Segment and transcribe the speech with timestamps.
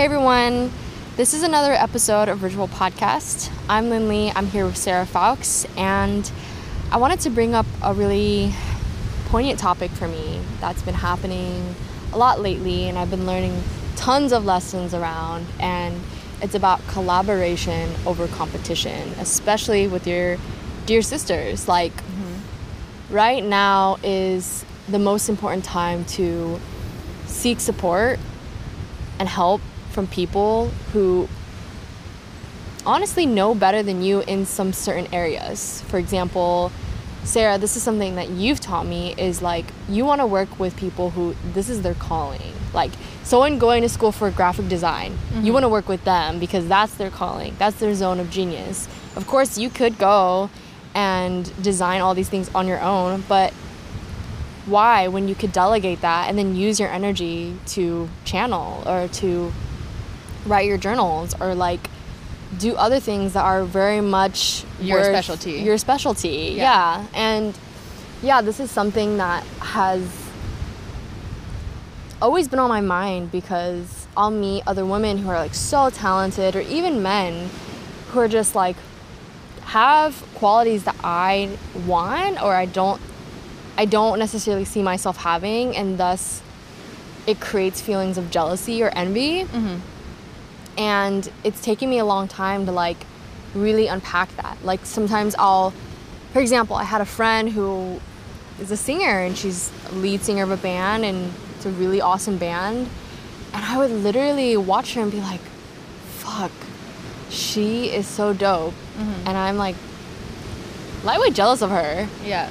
[0.00, 0.72] Hey everyone,
[1.16, 3.52] this is another episode of Ritual Podcast.
[3.68, 6.32] I'm Lindley, I'm here with Sarah Fowlks, and
[6.90, 8.54] I wanted to bring up a really
[9.26, 11.74] poignant topic for me that's been happening
[12.14, 13.62] a lot lately, and I've been learning
[13.96, 16.00] tons of lessons around, and
[16.40, 20.38] it's about collaboration over competition, especially with your
[20.86, 21.68] dear sisters.
[21.68, 23.14] Like, mm-hmm.
[23.14, 26.58] right now is the most important time to
[27.26, 28.18] seek support
[29.18, 29.60] and help
[30.00, 31.28] from people who
[32.86, 35.82] honestly know better than you in some certain areas.
[35.88, 36.72] For example,
[37.22, 40.74] Sarah, this is something that you've taught me is like you want to work with
[40.74, 42.54] people who this is their calling.
[42.72, 42.92] Like
[43.24, 45.44] someone going to school for graphic design, mm-hmm.
[45.44, 47.54] you want to work with them because that's their calling.
[47.58, 48.88] That's their zone of genius.
[49.16, 50.48] Of course, you could go
[50.94, 53.52] and design all these things on your own, but
[54.64, 59.52] why when you could delegate that and then use your energy to channel or to
[60.46, 61.88] write your journals or like
[62.58, 65.52] do other things that are very much your specialty.
[65.52, 67.00] Your specialty, yeah.
[67.02, 67.06] yeah.
[67.14, 67.58] And
[68.22, 70.02] yeah, this is something that has
[72.20, 76.56] always been on my mind because I'll meet other women who are like so talented
[76.56, 77.48] or even men
[78.08, 78.76] who are just like
[79.62, 83.00] have qualities that I want or I don't
[83.78, 86.42] I don't necessarily see myself having and thus
[87.26, 89.44] it creates feelings of jealousy or envy.
[89.44, 89.78] Mm-hmm
[90.80, 92.96] and it's taken me a long time to like
[93.54, 94.56] really unpack that.
[94.64, 95.72] Like sometimes i'll
[96.32, 98.00] for example i had a friend who
[98.58, 102.00] is a singer and she's a lead singer of a band and it's a really
[102.00, 102.88] awesome band.
[103.52, 105.40] And i would literally watch her and be like
[106.22, 106.52] fuck
[107.28, 108.74] she is so dope.
[108.98, 109.28] Mm-hmm.
[109.28, 109.76] and i'm like
[111.04, 112.08] lightweight jealous of her.
[112.24, 112.50] Yeah.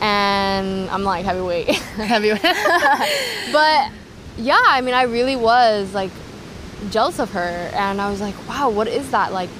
[0.00, 1.68] And i'm like heavyweight.
[2.14, 2.42] Heavyweight.
[3.52, 3.92] But
[4.38, 6.10] yeah i mean i really was like
[6.90, 9.32] jealous of her and I was like, wow, what is that?
[9.32, 9.50] Like,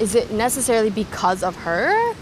[0.00, 2.14] is it necessarily because of her?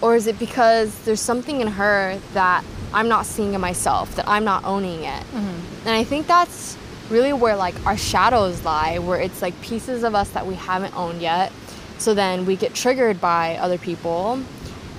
[0.00, 4.26] Or is it because there's something in her that I'm not seeing in myself, that
[4.26, 5.22] I'm not owning it?
[5.22, 5.86] Mm-hmm.
[5.86, 6.78] And I think that's
[7.10, 10.96] really where like our shadows lie, where it's like pieces of us that we haven't
[10.96, 11.52] owned yet.
[11.98, 14.40] So then we get triggered by other people.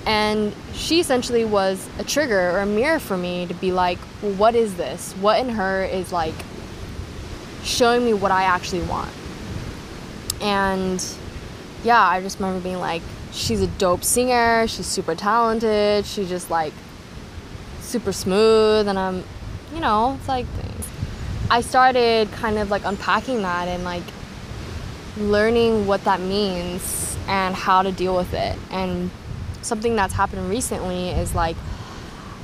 [0.06, 4.34] And she essentially was a trigger or a mirror for me to be like, well,
[4.34, 5.14] what is this?
[5.14, 6.36] What in her is like
[7.64, 9.12] showing me what I actually want.
[10.42, 11.04] And
[11.84, 13.02] yeah, I just remember being like,
[13.32, 16.74] she's a dope singer, she's super talented, she's just like
[17.80, 19.24] super smooth, and I'm,
[19.74, 20.88] you know, it's like things.
[21.50, 24.04] I started kind of like unpacking that and like
[25.18, 28.58] learning what that means and how to deal with it.
[28.72, 29.12] And
[29.62, 31.56] something that's happened recently is like,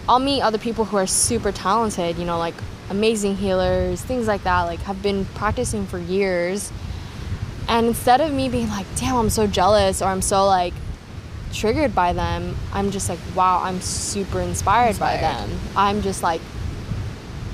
[0.08, 2.56] I'll meet other people who are super talented, you know, like
[2.90, 6.72] amazing healers, things like that, like have been practicing for years.
[7.68, 10.74] And instead of me being like, damn, I'm so jealous or I'm so like
[11.54, 15.22] triggered by them, I'm just like, wow, I'm super inspired, inspired.
[15.22, 15.60] by them.
[15.76, 16.42] I'm just like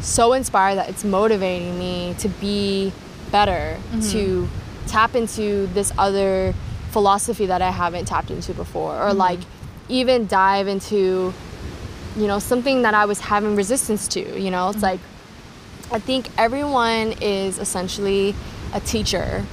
[0.01, 2.91] so inspired that it's motivating me to be
[3.31, 4.01] better, mm-hmm.
[4.11, 4.49] to
[4.87, 6.53] tap into this other
[6.91, 9.17] philosophy that I haven't tapped into before, or mm-hmm.
[9.17, 9.39] like
[9.89, 11.33] even dive into,
[12.15, 14.39] you know, something that I was having resistance to.
[14.39, 14.85] You know, it's mm-hmm.
[14.85, 14.99] like
[15.91, 18.35] I think everyone is essentially
[18.73, 19.45] a teacher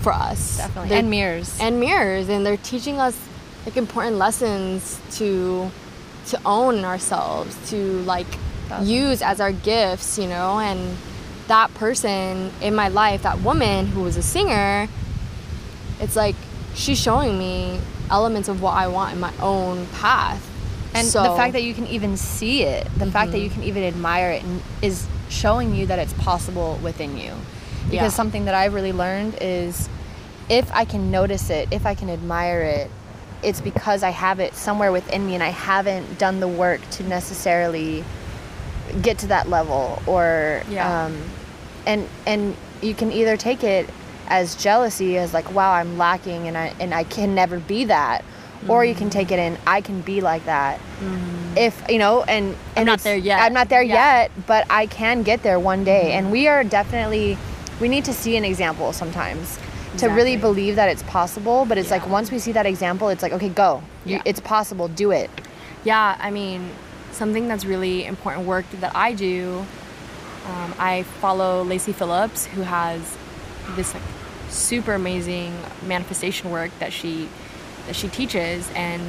[0.00, 0.58] for us.
[0.58, 0.88] Definitely.
[0.90, 1.60] They're, and mirrors.
[1.60, 2.28] And mirrors.
[2.28, 3.18] And they're teaching us
[3.64, 5.70] like important lessons to
[6.26, 8.26] to own ourselves, to like
[8.82, 10.96] use as our gifts, you know, and
[11.48, 14.88] that person in my life, that woman who was a singer,
[16.00, 16.36] it's like
[16.74, 17.78] she's showing me
[18.10, 20.50] elements of what I want in my own path.
[20.94, 23.10] And so, the fact that you can even see it, the mm-hmm.
[23.10, 23.44] fact that mm-hmm.
[23.44, 24.44] you can even admire it
[24.80, 27.32] is showing you that it's possible within you.
[27.84, 28.08] Because yeah.
[28.08, 29.88] something that I've really learned is
[30.48, 32.90] if I can notice it, if I can admire it,
[33.42, 37.02] it's because I have it somewhere within me and I haven't done the work to
[37.04, 38.04] necessarily
[39.02, 41.06] get to that level or yeah.
[41.06, 41.22] um,
[41.86, 43.88] and and you can either take it
[44.28, 48.24] as jealousy as like wow I'm lacking and I and I can never be that
[48.54, 48.70] mm-hmm.
[48.70, 50.78] or you can take it in I can be like that.
[50.78, 51.56] Mm-hmm.
[51.56, 53.40] If you know, and, and I'm not there yet.
[53.40, 54.22] I'm not there yeah.
[54.22, 56.06] yet, but I can get there one day.
[56.06, 56.18] Mm-hmm.
[56.18, 57.38] And we are definitely
[57.80, 59.58] we need to see an example sometimes
[59.94, 59.98] exactly.
[59.98, 61.64] to really believe that it's possible.
[61.64, 61.98] But it's yeah.
[61.98, 63.82] like once we see that example, it's like okay, go.
[64.04, 64.22] You, yeah.
[64.24, 64.88] It's possible.
[64.88, 65.30] Do it.
[65.84, 66.70] Yeah, I mean,
[67.12, 69.64] something that's really important work that I do.
[70.46, 73.16] Um, I follow Lacy Phillips, who has
[73.76, 74.02] this like
[74.50, 75.54] super amazing
[75.86, 77.28] manifestation work that she
[77.86, 79.02] that she teaches and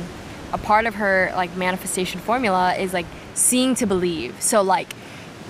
[0.53, 4.93] a part of her like manifestation formula is like seeing to believe so like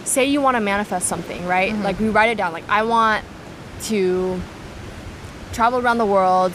[0.04, 1.84] say you want to manifest something right mm-hmm.
[1.84, 3.24] like we write it down like i want
[3.82, 4.40] to
[5.56, 6.54] travel around the world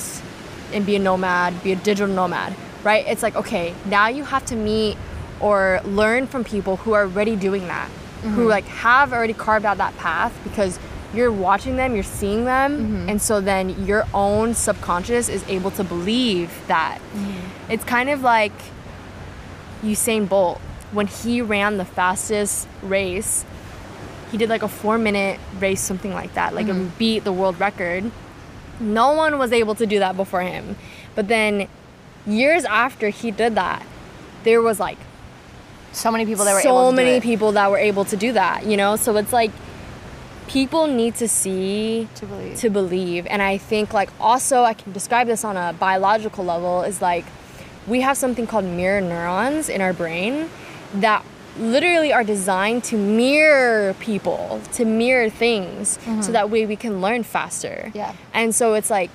[0.72, 3.05] and be a nomad, be a digital nomad, right?
[3.06, 4.96] It's like, okay, now you have to meet
[5.40, 7.88] or learn from people who are already doing that,
[8.22, 10.78] who like have already carved out that path because
[11.14, 13.08] you're watching them, you're seeing them, mm-hmm.
[13.08, 16.98] and so then your own subconscious is able to believe that.
[16.98, 17.72] Mm-hmm.
[17.72, 18.52] It's kind of like
[19.82, 20.60] Usain Bolt
[20.92, 23.44] when he ran the fastest race.
[24.30, 27.58] He did like a four minute race, something like that, like and beat the world
[27.58, 28.10] record.
[28.78, 30.76] No one was able to do that before him.
[31.14, 31.68] But then
[32.26, 33.84] years after he did that,
[34.44, 34.98] there was like
[35.92, 38.16] So many people that were so able to do many people that were able to
[38.16, 38.96] do that, you know?
[38.96, 39.50] So it's like
[40.52, 42.56] people need to see To believe.
[42.58, 43.26] to believe.
[43.26, 47.25] And I think like also I can describe this on a biological level is like
[47.87, 50.50] we have something called mirror neurons in our brain
[50.94, 51.25] that
[51.58, 57.23] literally are designed to mirror people, to mirror things so that way we can learn
[57.23, 57.85] faster.
[57.87, 57.96] Mm-hmm.
[57.96, 58.14] Yeah.
[58.35, 59.11] And so it's like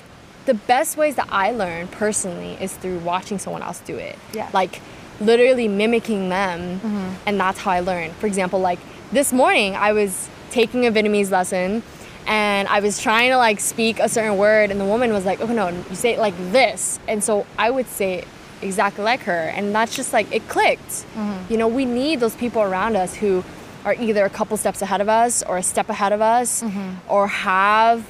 [0.45, 4.17] the best ways that I learn personally is through watching someone else do it.
[4.33, 4.49] Yeah.
[4.53, 4.81] Like
[5.19, 6.79] literally mimicking them
[7.25, 8.11] and that's how I learn.
[8.21, 8.79] For example, like
[9.11, 11.83] this morning I was taking a Vietnamese lesson
[12.27, 15.41] and I was trying to like speak a certain word and the woman was like,
[15.41, 18.27] "Oh no, you say it like this." And so I would say it
[18.61, 20.93] exactly like her and that's just like it clicked.
[21.13, 21.51] Mm-hmm.
[21.51, 23.43] You know, we need those people around us who
[23.83, 26.93] are either a couple steps ahead of us or a step ahead of us mm-hmm.
[27.07, 28.01] or have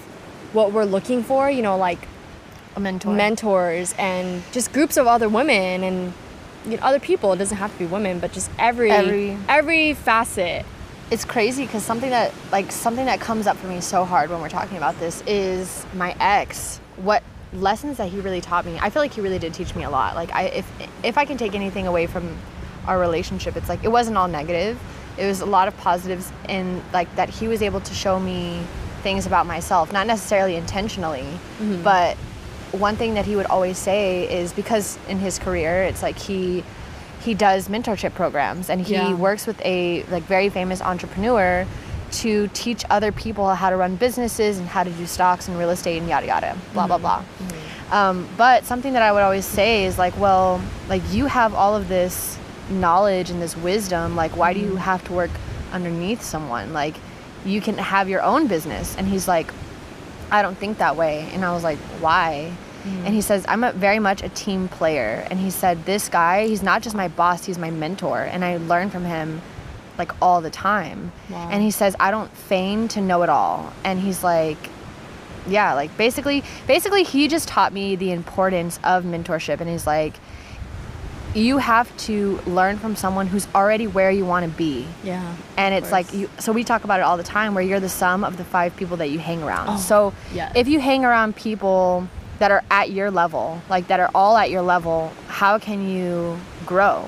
[0.53, 2.07] what we're looking for, you know, like
[2.75, 3.12] a mentor.
[3.13, 6.13] mentors and just groups of other women and
[6.65, 7.33] you know, other people.
[7.33, 10.65] It doesn't have to be women, but just every Every- every, facet.
[11.12, 14.42] It's crazy because something that like something that comes up for me so hard when
[14.42, 17.22] we're talking about this is my ex what
[17.54, 18.78] lessons that he really taught me.
[18.81, 20.16] I feel like he really did teach me a lot.
[20.16, 20.72] Like i if
[21.04, 22.36] if i can take anything away from
[22.88, 24.80] our relationship it's like it wasn't all negative.
[25.18, 28.62] It was a lot of positives in like that he was able to show me
[29.02, 31.22] things about myself not necessarily intentionally
[31.60, 31.84] mm-hmm.
[31.84, 32.18] but
[32.72, 36.63] one thing that he would always say is because in his career it's like he
[37.25, 39.13] he does mentorship programs and he Yeah.
[39.16, 41.66] works with a like very famous entrepreneur
[42.12, 45.72] to teach other people how to run businesses and how to do stocks and real
[45.72, 47.24] estate and yada yada blah blah blah
[47.92, 51.75] um, but something that i would always say is like well like you have all
[51.75, 52.38] of this
[52.69, 55.31] knowledge and this wisdom like why do you have to work
[55.74, 56.95] underneath someone like
[57.44, 59.51] you can have your own business and he's like
[60.31, 61.30] I don't think that way.
[61.33, 62.51] And I was like, why?
[62.85, 65.25] And he says, I'm a, very much a team player.
[65.31, 68.19] And he said, this guy, he's not just my boss, he's my mentor.
[68.21, 69.41] And I learn from him
[69.97, 71.11] like all the time.
[71.29, 71.49] Wow.
[71.51, 73.73] And he says, I don't feign to know it all.
[73.83, 74.57] And he's like,
[75.47, 79.61] yeah, like basically, basically, he just taught me the importance of mentorship.
[79.61, 80.13] And he's like,
[81.33, 85.35] you have to learn from someone who's already where you want to be Yeah.
[85.57, 87.89] and it's like you so we talk about it all the time where you're the
[87.89, 90.53] sum of the five people that you hang around Oh, so yes.
[90.55, 92.07] if you hang around people
[92.39, 96.37] that are at your level like that are all at your level how can you
[96.65, 97.07] grow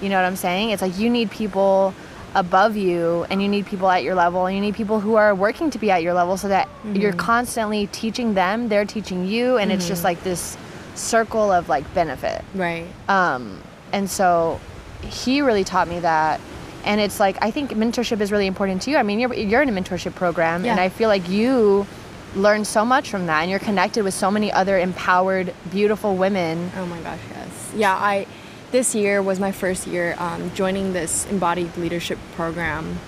[0.00, 1.94] you know what i'm saying it's like you need people
[2.34, 5.34] above you and you need people at your level and you need people who are
[5.34, 7.18] working to be at your level so that you're Mm-hmm.
[7.18, 10.56] constantly teaching them they're teaching you and it's just like this
[10.94, 12.86] circle of like benefit Right.
[13.08, 13.60] um,
[13.92, 14.58] and so
[15.02, 16.40] he really taught me that.
[16.84, 18.96] And it's like, I think mentorship is really important to you.
[18.96, 21.86] I mean, you're, you're in a mentorship program, and I feel like you
[22.34, 26.70] learn so much from that, and you're connected with so many other empowered, beautiful women.
[26.76, 27.72] Oh my gosh, yes.
[27.76, 28.26] Yeah, I
[28.70, 32.98] this year was my first year um, joining this embodied leadership program,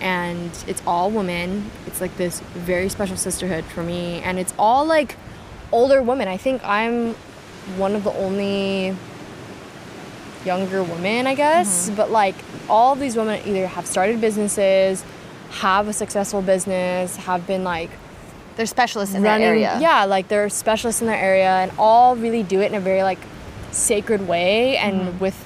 [0.00, 1.70] and it's all women.
[1.86, 5.16] It's like this very special sisterhood for me, and it's all like
[5.72, 6.28] older women.
[6.28, 7.14] I think I'm
[7.76, 8.94] one of the only
[10.44, 12.34] younger women, I guess, but like
[12.68, 15.02] all these women either have started businesses,
[15.50, 17.88] have a successful business, have been like
[18.56, 19.78] They're specialists in running that area.
[19.80, 23.02] yeah like they're specialists in their area and all really do it in a very
[23.02, 23.18] like
[23.72, 25.18] sacred way and Mm-hmm.
[25.18, 25.44] with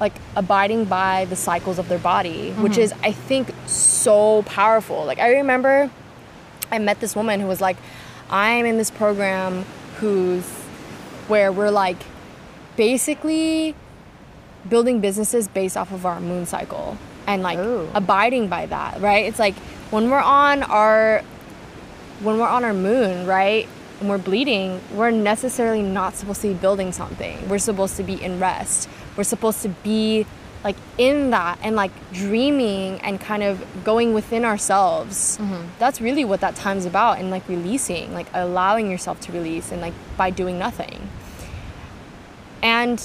[0.00, 2.80] like abiding by the cycles of their body which Mm-hmm.
[2.80, 5.88] is i think so powerful like i remember
[6.72, 7.76] i met this woman who was like
[8.30, 9.64] i'm in this program
[10.00, 10.44] who's
[11.28, 11.98] where we're like
[12.76, 13.74] basically
[14.68, 17.88] building businesses based off of our moon cycle and like Ooh.
[17.94, 19.54] abiding by that right it's like
[19.90, 21.22] when we're on our
[22.20, 23.68] when we're on our moon, right,
[24.00, 27.48] and we're bleeding, we're necessarily not supposed to be building something.
[27.48, 28.88] We're supposed to be in rest.
[29.16, 30.26] We're supposed to be
[30.64, 35.38] like in that and like dreaming and kind of going within ourselves.
[35.38, 35.68] Mm-hmm.
[35.78, 39.82] That's really what that time's about and like releasing, like allowing yourself to release and
[39.82, 41.08] like by doing nothing.
[42.62, 42.98] And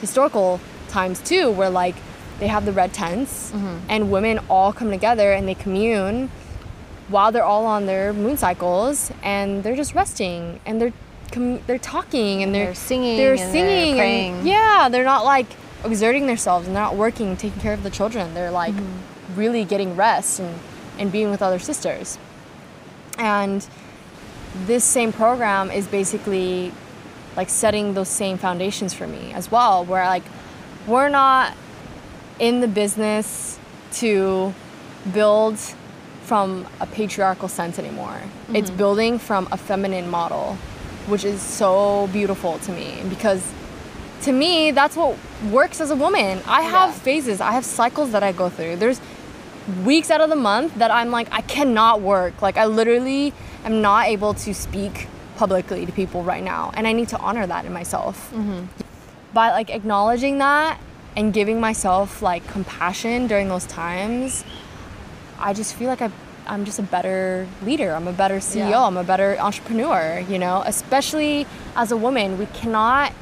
[0.00, 1.96] historical times too, where like
[2.38, 3.78] they have the red tents mm-hmm.
[3.88, 6.30] and women all come together and they commune
[7.10, 10.92] while they're all on their moon cycles and they're just resting and they're
[11.32, 14.00] com- they're talking and they're, They're singing they're and they're singing
[14.34, 15.46] and- yeah they're not like
[15.84, 18.34] exerting themselves and they're not working taking care of the children.
[18.34, 19.36] They're like Mm-hmm.
[19.36, 20.58] really getting rest and,
[20.98, 22.18] and being with other sisters.
[23.18, 23.66] And
[24.66, 26.72] this same program is basically
[27.36, 30.24] like setting those same foundations for me as well where like
[30.86, 31.54] we're not
[32.38, 33.58] in the business
[33.92, 34.52] to
[35.12, 35.56] build
[36.30, 38.18] from a patriarchal sense anymore
[38.58, 38.82] it's mm-hmm.
[38.82, 40.46] building from a feminine model
[41.12, 43.42] which is so beautiful to me because
[44.22, 45.16] to me that's what
[45.58, 47.06] works as a woman i have Yeah.
[47.08, 49.00] phases i have cycles that i go through there's
[49.84, 52.42] weeks out of the month that I'm like, I cannot work.
[52.42, 53.32] Like, I literally
[53.64, 56.70] am not able to speak publicly to people right now.
[56.74, 58.30] And I need to honor that in myself.
[58.32, 58.66] Mm-hmm.
[59.32, 60.80] By like acknowledging that
[61.16, 64.44] and giving myself like compassion during those times,
[65.40, 66.10] I just feel like I,
[66.46, 67.92] I'm just a better leader.
[67.92, 68.70] I'm a better CEO.
[68.70, 68.84] Yeah.
[68.84, 72.38] I'm a better entrepreneur, you know, especially as a woman.
[72.38, 73.12] We cannot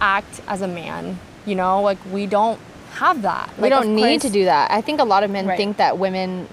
[0.00, 2.58] act as a man, you know, like we don't
[2.92, 3.50] have that.
[3.56, 4.70] we Like, don't need course- to do that.
[4.70, 5.56] I think a lot of men Right.
[5.56, 6.48] think that women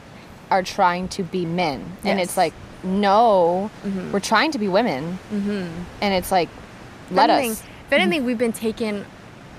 [0.51, 2.53] are trying to be men, and it's like,
[2.83, 3.71] no,
[4.11, 5.67] we're trying to be women, mm-hmm.
[6.01, 6.49] and it's like,
[7.09, 7.63] If let anything- us.
[7.87, 9.05] If anything, we've been taken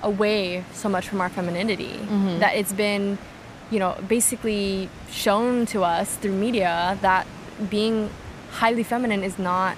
[0.02, 2.38] away so much from our femininity Mm-hmm.
[2.40, 3.18] that it's been,
[3.70, 7.26] you know, basically shown to us through media that
[7.70, 8.10] being
[8.52, 9.76] highly feminine is not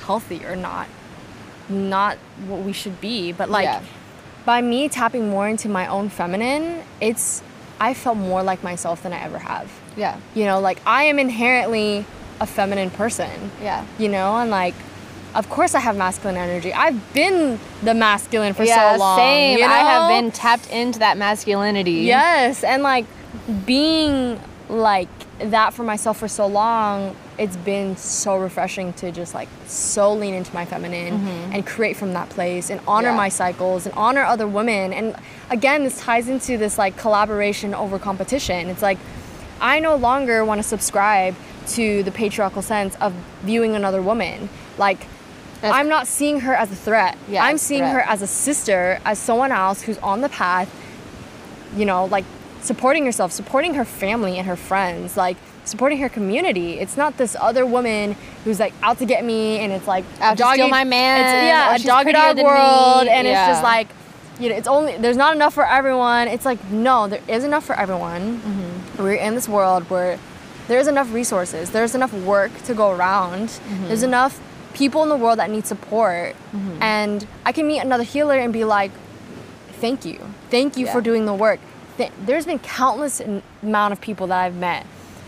[0.00, 0.86] healthy or not
[1.68, 3.32] not what we should be.
[3.32, 3.80] But like Yeah.
[4.44, 7.42] by me tapping more into my own feminine, it's
[7.80, 9.70] I felt more like myself than I ever have.
[9.96, 12.04] Yeah, You know, like I am inherently
[12.40, 14.74] a feminine person yeah, you know and like
[15.34, 18.92] of course i have masculine energy i've been the masculine for yeah.
[18.94, 19.58] so long same.
[19.58, 22.02] you I have been tapped into that masculinity.
[22.02, 23.06] yes and like
[23.66, 29.48] being like that for myself for so long it's been so refreshing to just like
[29.66, 31.12] so lean into my feminine
[31.52, 33.14] and create from that place and honor Mm-hmm.
[33.14, 33.16] Yeah.
[33.16, 35.16] my cycles and honor other women and
[35.50, 38.98] again this ties into this like collaboration over competition it's like
[39.60, 41.34] i no longer want to subscribe
[41.66, 43.12] to the patriarchal sense of
[43.42, 44.48] viewing another woman
[44.78, 45.00] like
[45.60, 47.92] That's- i'm not seeing her as a threat Yeah, i'm seeing threat.
[47.94, 50.72] her as a sister as someone else who's on the path
[51.76, 52.24] you know, like
[52.64, 56.78] supporting herself, supporting her family and her friends, like supporting her community.
[56.80, 60.36] It's not this other woman who's like out to get me and it's like Out
[60.38, 63.88] to steal my man, It's, yeah, a dog dog world, and it's just like,
[64.40, 66.28] you know, it's only there's not enough for everyone.
[66.28, 68.40] It's like no, there is enough for everyone.
[68.40, 69.02] Mm-hmm.
[69.02, 70.18] We're in this world where
[70.68, 73.86] there's enough resources, there's enough work to go around, Mm-hmm.
[73.88, 74.40] there's enough
[74.72, 76.82] people in the world that need support, Mm-hmm.
[76.82, 78.90] and I can meet another healer and be like,
[79.84, 80.18] thank you
[80.50, 80.92] thank you Yeah.
[80.92, 81.60] for doing the work
[81.96, 84.84] Th- there's been countless n- amount of people that i've met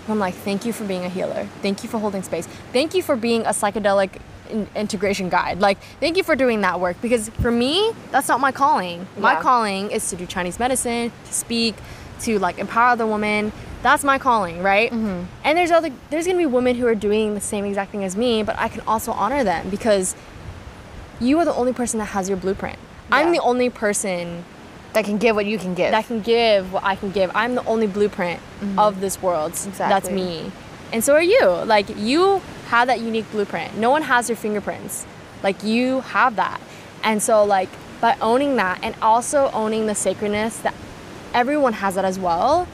[0.08, 1.48] i'm like thank you for being a healer.
[1.62, 2.46] Thank you for holding space.
[2.72, 4.10] Thank you for being a psychedelic
[4.50, 5.58] in- integration guide.
[5.60, 6.96] Like thank you for doing that work.
[7.02, 9.06] Because for me that's not my calling.
[9.18, 9.40] My Yeah.
[9.42, 11.74] calling is to do chinese medicine to speak
[12.20, 14.90] to like empower other women that's my calling right?
[14.90, 15.24] Mm-hmm.
[15.44, 18.16] and there's other there's gonna be women who are doing the same exact thing as
[18.16, 20.16] me but i can also honor them because
[21.20, 22.78] you are the only person that has your blueprint.
[23.10, 24.44] I'm the only person
[24.96, 25.90] that can give what you can give.
[25.90, 27.30] that can give what I can give.
[27.34, 28.40] I'm the only blueprint
[28.78, 29.52] of this world.
[29.52, 29.88] Exactly.
[29.88, 30.46] That's Mm-hmm.
[30.46, 30.52] Me.
[30.92, 31.44] And so are you.
[31.46, 33.76] Like you have that unique blueprint.
[33.76, 35.04] No one has your fingerprints.
[35.42, 36.60] Like you have that.
[37.02, 37.68] And so like
[38.00, 40.74] by owning that and also owning the sacredness that
[41.34, 42.66] everyone has that as well,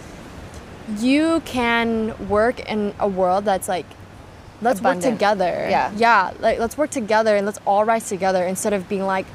[0.98, 3.86] you can work in a world that's like
[4.60, 5.04] let's Abundant.
[5.04, 5.66] work together.
[5.68, 5.92] Yeah.
[5.96, 9.26] Yeah, like let's work together and let's all rise together instead of being like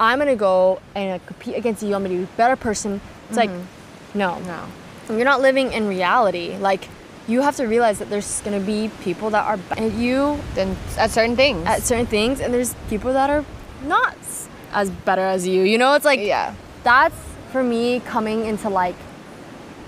[0.00, 1.94] I'm gonna go and uh, compete against you.
[1.94, 3.00] I'm gonna be a better person.
[3.28, 3.50] It's like,
[4.14, 4.66] no, no.
[5.08, 6.56] you're not living in reality.
[6.56, 6.88] Like,
[7.28, 10.76] you have to realize that there's gonna be people that are better at you Then
[10.98, 11.66] at certain things.
[11.66, 13.44] at certain things, and there's people that are
[13.84, 14.16] not
[14.72, 15.62] as better as you.
[15.62, 16.54] You know, it's like yeah.
[16.82, 17.14] that's
[17.52, 18.96] for me coming into like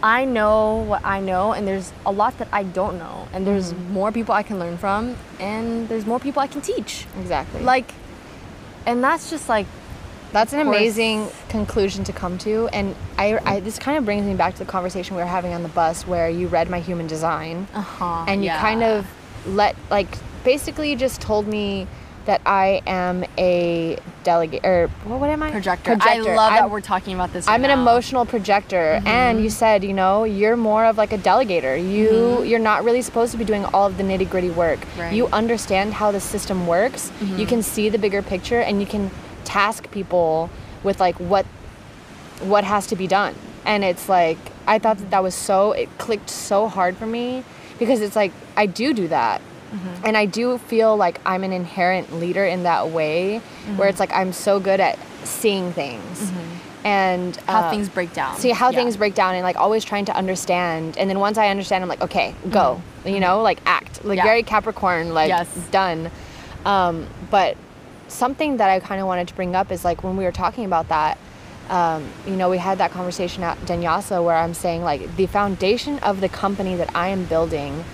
[0.02, 3.73] I know what I know, and there's a lot that I don't know, and there's
[3.73, 3.92] Mm-hmm.
[3.94, 7.06] more people I can learn from, and there's more people I can teach.
[7.18, 7.62] Exactly.
[7.62, 7.90] Like,
[8.84, 9.66] and that's just like
[10.34, 14.34] That's an amazing conclusion to come to, and I, I this kind of brings me
[14.34, 17.06] back to the conversation we were having on the bus, where you read my human
[17.06, 19.06] design, uh-huh, and you kind of
[19.46, 20.08] let like
[20.42, 21.86] basically you just told me
[22.24, 25.52] that I am a delegate or what, what am I?
[25.52, 25.92] projector.
[25.92, 26.30] projector.
[26.30, 27.46] I love that I'm- we're talking about this.
[27.46, 29.06] I'm right an emotional projector, mm-hmm.
[29.06, 31.76] and you said, you know, you're more of like a delegator.
[31.76, 32.44] You mm-hmm.
[32.46, 34.80] you're not really supposed to be doing all of the nitty gritty work.
[34.98, 35.14] Right.
[35.14, 37.10] You understand how the system works.
[37.10, 37.38] Mm-hmm.
[37.38, 39.12] You can see the bigger picture, and you can
[39.44, 40.50] task people
[40.82, 41.46] with like what
[42.40, 43.34] what has to be done.
[43.64, 47.44] And it's like I thought that that was so it clicked so hard for me
[47.78, 49.40] because it's like I do do that.
[49.40, 50.06] Mm-hmm.
[50.06, 53.78] And I do feel like I'm an inherent leader in that way Mm-hmm.
[53.78, 56.30] where it's like I'm so good at seeing things.
[56.84, 58.36] And How uh, things break down.
[58.36, 58.76] see how Yeah.
[58.80, 61.88] things break down and like always trying to understand and then once i understand i'm
[61.88, 64.26] like okay go you know like act like Mm-hmm.
[64.26, 64.32] Yeah.
[64.32, 65.48] very capricorn like Yes.
[65.70, 66.10] done
[66.66, 67.56] um, but
[68.08, 70.64] something that i kind of wanted to bring up is like when we were talking
[70.64, 71.18] about that
[71.70, 75.99] um, you know we had that conversation at Denyasa where i'm saying like the foundation
[76.00, 77.84] of the company that i am building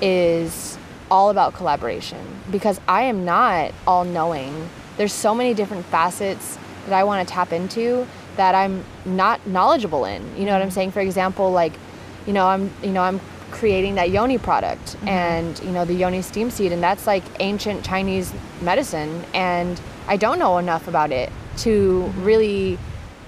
[0.00, 0.78] is
[1.10, 6.92] all about collaboration because i am not all knowing there's so many different facets that
[6.92, 8.06] i want to tap into
[8.36, 10.22] that i'm not knowledgeable in.
[10.36, 10.92] You know what i'm saying?
[10.92, 11.72] For example like
[12.26, 13.20] you know i'm you know i'm
[13.54, 15.08] creating that yoni product mm-hmm.
[15.08, 20.16] and you know the yoni steam seed and that's like ancient chinese medicine and i
[20.16, 22.24] don't know enough about it to mm-hmm.
[22.24, 22.78] really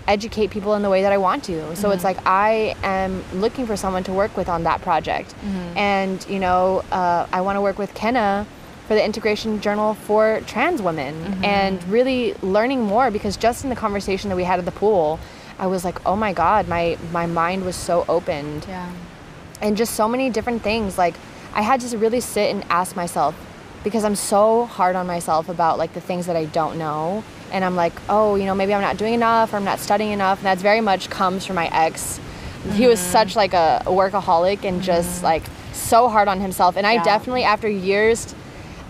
[0.08, 1.74] educate people in the way that I want to.
[1.76, 2.16] So it's mm-hmm.
[2.16, 5.34] like I am looking for someone to work with on that project.
[5.76, 8.46] And, you know, uh, I want to work with Kenna
[8.86, 13.76] for the integration journal for trans women and really learning more because just in the
[13.76, 15.18] conversation that we had at the pool,
[15.58, 18.90] I was like, oh my God, my, my mind was so opened Yeah.
[19.60, 21.14] And just so many different things like
[21.54, 23.34] i had to really sit and ask myself
[23.84, 27.22] because i'm so hard on myself about like the things that i don't know
[27.52, 30.12] and i'm like oh you know maybe i'm not doing enough or i'm not studying
[30.12, 32.20] enough and that's very much comes from my ex
[32.72, 33.12] he was mm-hmm.
[33.12, 35.26] such like a workaholic and just mm-hmm.
[35.26, 37.04] like so hard on himself and i Yeah.
[37.04, 38.34] definitely after years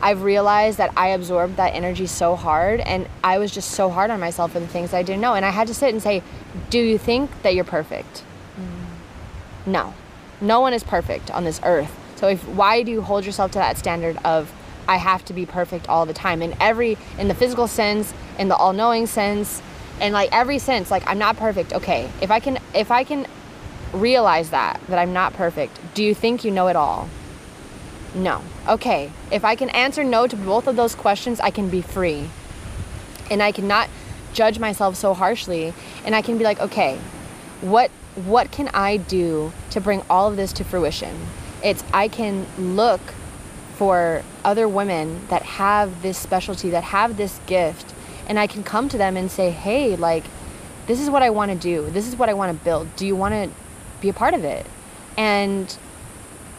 [0.00, 4.10] I've realized that I absorbed that energy so hard and I was just so hard
[4.10, 5.34] on myself for the things I didn't know.
[5.34, 6.22] And I had to sit and say,
[6.70, 8.22] Do you think that you're perfect?
[8.58, 9.72] Mm-hmm.
[9.72, 9.94] No.
[10.40, 11.94] No one is perfect on this earth.
[12.16, 14.52] So if why do you hold yourself to that standard of
[14.88, 18.48] I have to be perfect all the time in every in the physical sense, in
[18.48, 19.60] the all-knowing sense,
[20.00, 21.72] and like every sense like I'm not perfect.
[21.72, 22.10] Okay.
[22.20, 23.26] If I can if I can
[23.92, 27.08] realize that that I'm not perfect, do you think you know it all?
[28.14, 28.42] No.
[28.68, 29.10] Okay.
[29.30, 32.30] If I can answer no to both of those questions, I can be free.
[33.30, 33.90] And I cannot
[34.32, 35.72] judge myself so harshly
[36.04, 36.98] and I can be like, okay,
[37.70, 41.14] what what can I do to bring all of this to fruition?
[41.62, 43.00] It's I can look
[43.74, 47.92] for other women that have this specialty, that have this gift,
[48.26, 50.24] and I can come to them and say, "Hey, like
[50.86, 51.90] this is what I want to do.
[51.90, 52.94] This is what I want to build.
[52.96, 53.50] Do you want to
[54.00, 54.66] be a part of it?"
[55.16, 55.76] And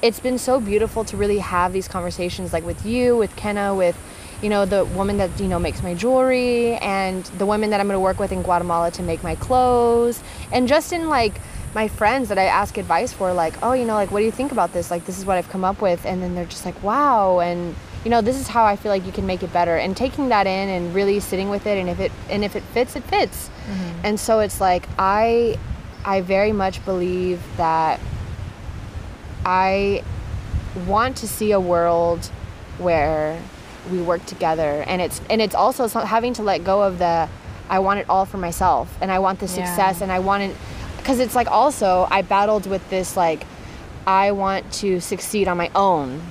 [0.02, 3.98] it's been so beautiful to really have these conversations like with you, with Kenna, with
[4.42, 7.88] you know the woman that you know makes my jewelry and the women that I'm
[7.88, 10.22] going to work with in Guatemala to make my clothes.
[10.52, 11.40] And just in like
[11.74, 14.32] my friends that I ask advice for like oh you know like what do you
[14.32, 14.92] think about this?
[14.92, 16.06] Like this is what I've come up with.
[16.06, 17.40] And then they're just like wow.
[17.40, 19.76] And you know this is how I feel like you can make it better.
[19.76, 22.64] And taking that in and really sitting with it and if it and if it
[22.64, 23.50] fits it fits.
[23.50, 24.02] Mm-hmm.
[24.04, 25.58] And so it's like I
[26.06, 28.00] I very much believe that
[29.46, 30.04] I
[30.86, 32.26] want to see a world
[32.78, 33.42] where
[33.92, 37.28] we work together and it's and it's also having to let go of the
[37.70, 39.66] I want it all for myself and I want the Yeah.
[39.66, 40.56] success and I want it
[40.98, 43.46] because it's like also I battled with this like
[44.06, 46.22] I want to succeed on my own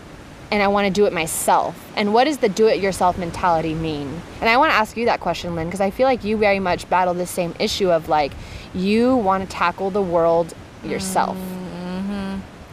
[0.50, 1.74] and I want to do it myself.
[1.96, 4.22] And what does the do it yourself mentality mean?
[4.40, 6.60] And I want to ask you that question, Linh, because I feel like you very
[6.60, 8.32] much battle the same issue of like
[8.72, 11.36] you want to tackle the world yourself.
[11.36, 11.65] Mm.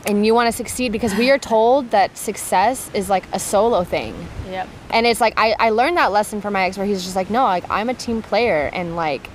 [0.05, 3.83] And you want to succeed because we are told that success is like a solo
[3.83, 4.13] thing.
[4.49, 4.67] Yep.
[4.89, 7.29] And it's like I, I learned that lesson from my ex where he's just like,
[7.29, 9.29] no, like I'm a team player and like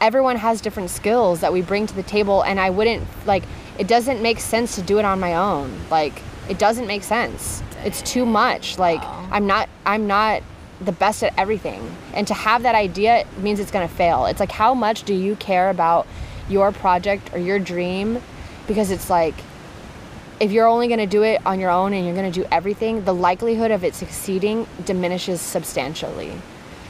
[0.00, 3.42] everyone has different skills that we bring to the table and I wouldn't like
[3.78, 5.78] it doesn't make sense to do it on my own.
[5.90, 7.62] Like it doesn't make sense.
[7.84, 8.78] It's too much.
[8.78, 9.28] Like Wow.
[9.32, 10.42] I'm not I'm not
[10.80, 11.94] the best at everything.
[12.14, 14.26] And to have that idea means it's going to fail.
[14.26, 16.06] It's like how much do you care about
[16.48, 18.20] your project or your dream
[18.66, 19.34] because it's like
[20.44, 22.46] if you're only going to do it on your own and you're going to do
[22.52, 26.32] everything, the likelihood of it succeeding diminishes substantially.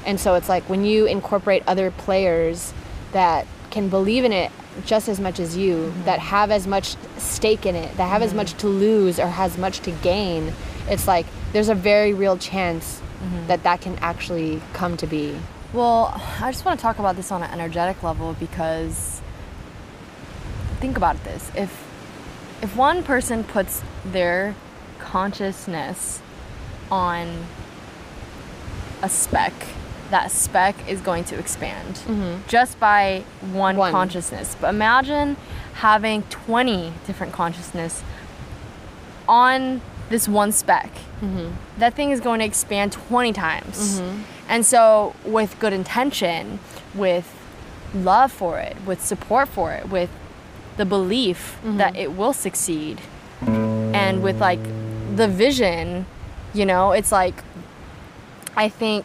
[0.05, 2.75] And so it's like when you incorporate other players
[3.13, 4.51] that can believe in it
[4.85, 6.03] just as much as you, mm-hmm.
[6.03, 8.39] that have as much stake in it, that have as mm-hmm.
[8.39, 10.53] much to lose or has much to gain,
[10.89, 13.47] it's like there's a very real chance mm-hmm.
[13.47, 15.39] that that can actually come to be.
[15.73, 19.21] Well, I just want to talk about this on an energetic level because
[20.81, 21.53] think about this.
[21.55, 21.84] If
[22.65, 24.55] if one person puts their
[24.99, 26.23] consciousness
[26.91, 27.45] on
[29.03, 29.53] a speck,
[30.11, 32.39] that speck is going to expand mm-hmm.
[32.49, 33.23] just by
[33.53, 33.93] one, One.
[33.93, 34.57] consciousness.
[34.59, 35.37] But imagine
[35.75, 38.03] having 20 different consciousness
[39.29, 40.91] on this one speck.
[41.21, 41.51] Mm-hmm.
[41.79, 44.01] That thing is going to expand 20 times.
[44.01, 44.23] Mm-hmm.
[44.49, 46.61] And so, with good intention,
[46.95, 47.31] with
[47.95, 50.09] love for it, with support for it, with
[50.77, 51.79] the belief mm-hmm.
[51.79, 53.01] that it will succeed
[53.47, 54.63] and with like
[55.17, 56.07] the vision
[56.53, 57.43] you know it's like
[58.57, 59.05] i think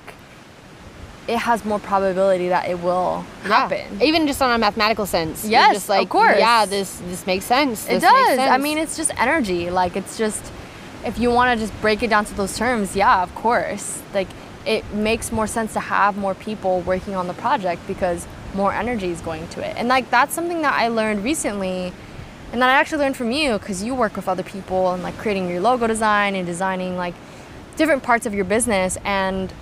[1.29, 5.45] it has more probability that it will happen Even just on a mathematical sense.
[5.45, 6.39] Yes, just of course.
[6.39, 7.85] Yeah, this this makes sense.
[7.85, 8.39] It This makes does.
[8.39, 9.69] I mean, it's just energy.
[9.69, 10.43] Like, it's just,
[11.05, 14.01] if you want to just break it down to those terms, yeah, of course.
[14.11, 14.27] Like,
[14.65, 18.25] it makes more sense to have more people working on the project because
[18.55, 19.75] more energy is going to it.
[19.77, 21.93] And, like, that's something that I learned recently.
[22.51, 25.17] And that I actually learned from you because you work with other people and, like,
[25.17, 27.13] creating your logo design and designing, like,
[27.77, 28.97] different parts of your business.
[29.05, 29.53] And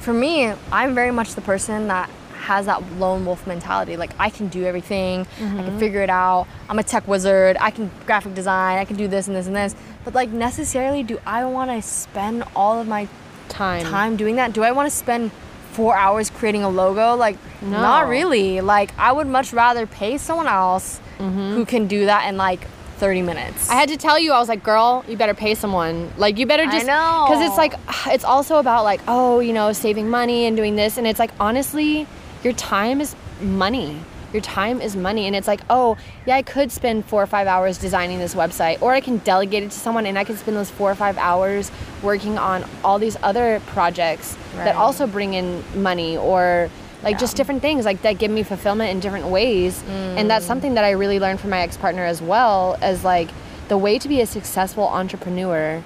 [0.00, 2.08] for me, I'm very much the person that
[2.42, 3.96] has that lone wolf mentality.
[3.98, 5.64] Like I can do everything, I Mm-hmm.
[5.66, 6.46] can figure it out.
[6.70, 7.58] I'm a tech wizard.
[7.60, 8.78] I can graphic design.
[8.78, 9.74] I can do this and this and this.
[10.04, 13.06] But like necessarily, do I want to spend all of my
[13.50, 13.84] time.
[13.84, 14.54] time doing that?
[14.54, 15.30] Do I want to spend
[15.78, 17.14] four hours creating a logo?
[17.14, 17.80] Like No.
[17.88, 18.60] not really.
[18.74, 20.86] Like I would much rather pay someone else
[21.18, 21.54] Mm-hmm.
[21.56, 22.60] who can do that in like
[22.98, 23.68] 30 minutes.
[23.70, 25.96] I had to tell you, I was like, girl, you better pay someone.
[26.16, 26.86] Like, you better I just.
[26.86, 27.26] know.
[27.28, 27.74] Because it's like,
[28.14, 30.96] it's also about like, oh, you know, saving money and doing this.
[30.98, 32.06] And it's like, honestly,
[32.44, 33.98] your time is money.
[34.32, 35.26] Your time is money.
[35.26, 38.82] And it's like, oh, yeah, I could spend four or five hours designing this website,
[38.82, 41.16] or I can delegate it to someone and I can spend those four or five
[41.18, 41.70] hours
[42.02, 44.64] working on all these other projects Right.
[44.64, 46.68] that also bring in money or
[47.02, 47.18] like Yeah.
[47.18, 50.48] just different things like that give me fulfillment in different ways and that's mm.
[50.48, 53.28] something that i really learned from my ex-partner as well as like
[53.68, 55.82] the way to be a successful entrepreneur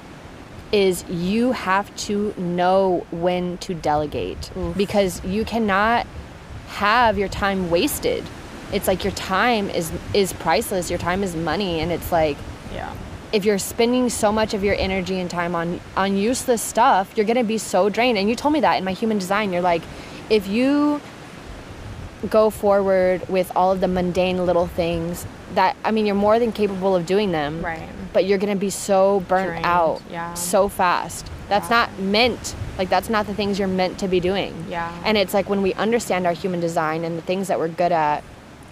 [0.71, 6.07] is you have to know when to delegate because you cannot
[6.73, 8.25] have your time wasted
[8.73, 12.37] it's like your time is is priceless your time is money and it's like
[12.75, 12.95] yeah.
[13.33, 17.27] if you're spending so much of your energy and time on on useless stuff, you're
[17.27, 18.17] gonna be so drained.
[18.19, 19.53] And you told me that in my human design.
[19.53, 19.83] You're like,
[20.31, 21.01] if you
[22.31, 26.53] go forward with all of the mundane little things that I mean, you're more than
[26.53, 27.63] capable of doing them.
[27.63, 27.89] Right.
[28.15, 30.33] But you're gonna be so burnt Drained, out yeah.
[30.35, 31.31] so fast.
[31.49, 31.77] That's Yeah.
[31.77, 32.55] not meant.
[32.83, 34.67] Like that's not the things you're meant to be doing.
[34.69, 34.93] Yeah.
[35.05, 37.93] And it's like when we understand our human design and the things that we're good
[37.93, 38.25] at.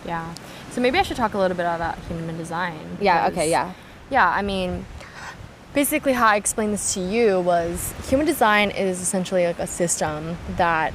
[0.05, 0.35] Yeah.
[0.73, 2.99] So maybe I should talk a little bit about human design.
[3.01, 3.29] Yeah.
[3.29, 3.49] Okay.
[3.49, 3.73] Yeah.
[4.11, 4.85] Yeah, I mean,
[5.75, 10.37] basically, how I explained this to you was human design is essentially like a system
[10.57, 10.93] that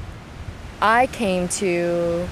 [0.81, 2.27] I came to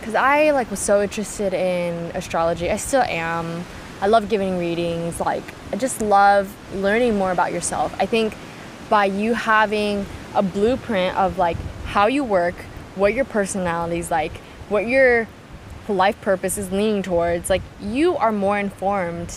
[0.00, 2.70] because I like was so interested in astrology.
[2.70, 3.66] I still am.
[4.00, 5.20] I love giving readings.
[5.20, 7.94] Like, I just love learning more about yourself.
[7.98, 8.34] I think
[8.88, 12.54] by you having a blueprint of like how you work,
[12.94, 14.36] what your personality is like,
[14.68, 15.28] what your
[15.88, 19.34] life purpose is leaning towards, like you are more informed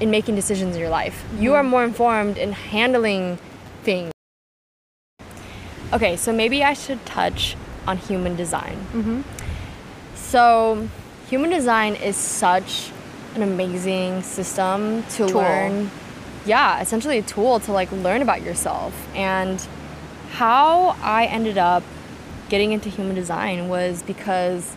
[0.00, 1.24] in making decisions in your life.
[1.38, 3.38] You are more informed in handling
[3.82, 4.12] things.
[5.92, 8.76] Okay, so maybe I should touch on human design.
[8.92, 9.20] Mm-hmm.
[10.16, 10.88] So,
[11.28, 12.90] human design is such
[13.36, 15.40] an amazing system to Tool.
[15.40, 15.90] learn.
[16.46, 18.92] Yeah, essentially a tool to like learn about yourself.
[19.14, 19.66] And
[20.32, 21.82] how I ended up
[22.48, 24.76] getting into human design was because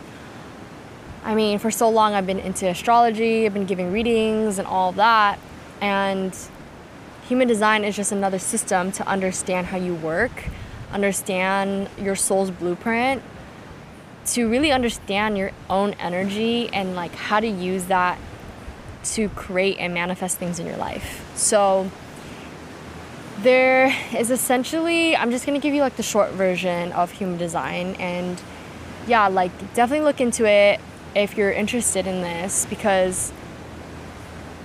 [1.24, 4.92] I mean, for so long I've been into astrology, I've been giving readings and all
[4.92, 5.38] that.
[5.80, 6.34] And
[7.28, 10.44] human design is just another system to understand how you work,
[10.90, 13.22] understand your soul's blueprint,
[14.26, 18.18] to really understand your own energy and like how to use that
[19.14, 21.24] to create and manifest things in your life.
[21.34, 21.90] So
[23.40, 27.94] there is essentially I'm just to give you like the short version of human design
[27.98, 28.40] and
[29.06, 30.80] yeah, like definitely look into it
[31.14, 33.32] if you're interested in this because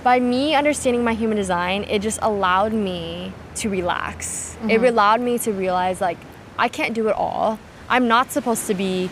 [0.02, 4.54] by me understanding my human design, it just allowed me to relax.
[4.54, 4.84] It mm-hmm.
[4.84, 6.18] allowed me to realize like
[6.58, 7.58] I can't do it all.
[7.88, 9.10] I'm not supposed to be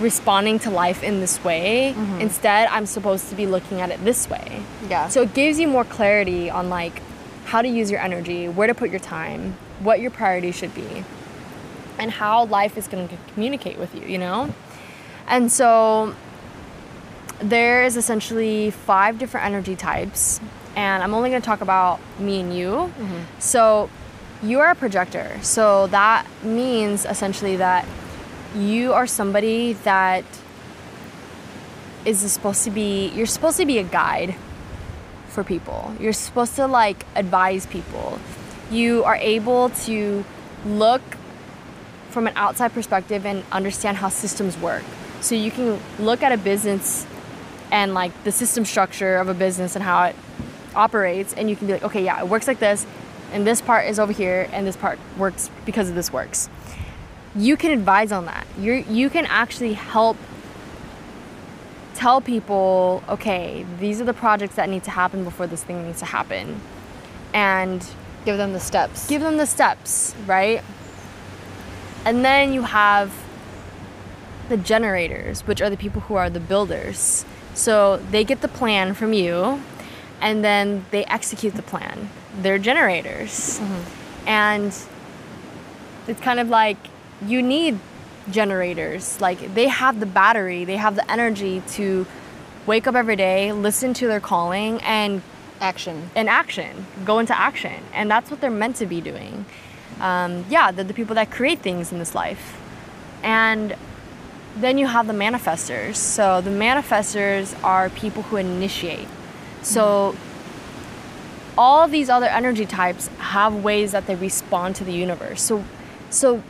[0.00, 1.94] responding to life in this way.
[1.96, 2.20] Mm-hmm.
[2.22, 4.62] Instead, I'm supposed to be looking at it this way.
[4.88, 5.08] Yeah.
[5.08, 7.02] So it gives you more clarity on like
[7.44, 11.04] how to use your energy, where to put your time, what your priorities should be,
[11.98, 14.54] and how life is going to communicate with you, you know?
[15.26, 16.14] And so
[17.40, 20.40] there is essentially five different energy types,
[20.76, 22.70] and I'm only going to talk about me and you.
[22.70, 23.20] Mm-hmm.
[23.38, 23.90] So
[24.42, 25.38] you are a projector.
[25.42, 27.84] So that means essentially that
[28.54, 30.24] you are somebody that
[32.04, 34.34] is supposed to be you're supposed to be a guide
[35.28, 35.94] for people.
[36.00, 38.18] You're supposed to like advise people.
[38.70, 40.24] You are able to
[40.66, 41.02] look
[42.10, 44.82] from an outside perspective and understand how systems work.
[45.20, 47.06] So you can look at a business
[47.70, 50.16] and like the system structure of a business and how it
[50.74, 52.86] operates and you can be like, okay, yeah, it works like this
[53.32, 56.48] and this part is over here and this part works because of this works.
[57.36, 58.46] You can advise on that.
[58.58, 60.16] You you can actually help
[61.94, 65.98] tell people, okay, these are the projects that need to happen before this thing needs
[66.00, 66.60] to happen.
[67.34, 67.86] And
[68.24, 69.06] Give them the steps.
[69.06, 70.62] give them the steps, right?
[72.04, 73.12] And then you have
[74.48, 77.24] the generators, which are the people who are the builders.
[77.54, 79.62] So they get the plan from you
[80.20, 82.10] and then they execute the plan.
[82.40, 83.58] They're generators.
[83.60, 84.28] Mm-hmm.
[84.28, 84.78] And
[86.08, 86.78] it's kind of like
[87.26, 87.78] you need
[88.30, 89.20] generators.
[89.20, 92.06] Like they have the battery, they have the energy to
[92.66, 95.22] wake up every day, listen to their calling, and
[95.60, 96.10] Action.
[96.16, 97.82] in action, go into action.
[97.92, 99.44] And that's what they're meant to be doing.
[100.00, 102.58] Um, yeah, they're the people that create things in this life.
[103.22, 103.76] And
[104.56, 105.96] then you have the manifestors.
[105.96, 109.06] So the manifestors are people who initiate.
[109.60, 110.16] So
[111.58, 115.42] all these other energy types have ways that they respond to the universe.
[115.42, 115.62] So
[116.08, 116.42] so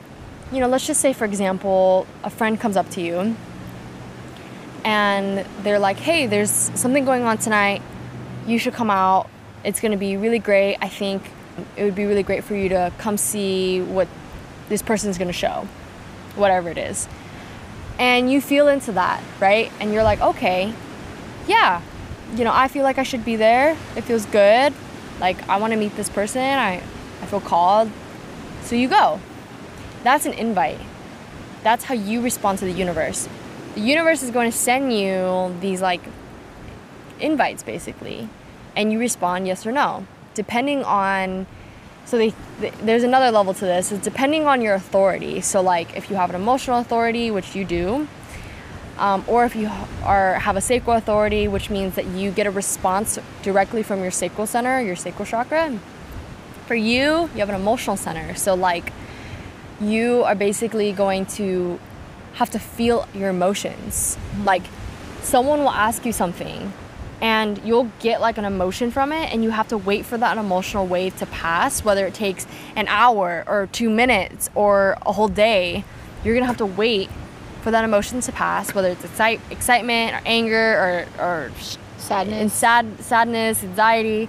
[0.52, 3.36] you know, let's just say for example, a friend comes up to you
[4.84, 7.82] and they're like, "Hey, there's something going on tonight.
[8.46, 9.28] You should come out.
[9.62, 10.76] It's going to be really great.
[10.80, 11.22] I think
[11.76, 14.08] it would be really great for you to come see what
[14.68, 15.66] this person's going to show,
[16.36, 17.08] whatever it is."
[17.98, 19.70] And you feel into that, right?
[19.78, 20.72] And you're like, "Okay,
[21.46, 21.82] yeah,
[22.34, 23.76] you know, I feel like I should be there.
[23.94, 24.72] It feels good.
[25.20, 26.42] Like I want to meet this person.
[26.42, 26.82] I
[27.22, 27.90] I feel called."
[28.62, 29.20] So you go.
[30.02, 30.80] That's an invite.
[31.62, 33.28] That's how you respond to the universe.
[33.74, 36.00] The universe is going to send you these like
[37.20, 38.28] invites basically,
[38.74, 41.46] and you respond yes or no, depending on.
[42.06, 43.92] So they, th there's another level to this.
[43.92, 45.40] Is depending on your authority.
[45.40, 48.08] So like if you have an emotional authority, which you do,
[48.98, 49.70] um, or if you
[50.02, 54.10] are have a sacral authority, which means that you get a response directly from your
[54.10, 55.78] sacral center, your sacral chakra.
[56.66, 58.34] For you, you have an emotional center.
[58.34, 58.92] So like
[59.80, 61.78] you are basically going to
[62.34, 64.16] have to feel your emotions.
[64.44, 64.62] Like
[65.22, 66.72] someone will ask you something
[67.20, 70.38] and you'll get like an emotion from it and you have to wait for that
[70.38, 75.28] emotional wave to pass whether it takes an hour or 2 minutes or a whole
[75.28, 75.84] day.
[76.24, 77.10] You're going to have to wait
[77.62, 81.50] for that emotion to pass whether it's excite- excitement or anger or or
[81.98, 82.40] Sadness.
[82.40, 84.28] and sad sadness, anxiety,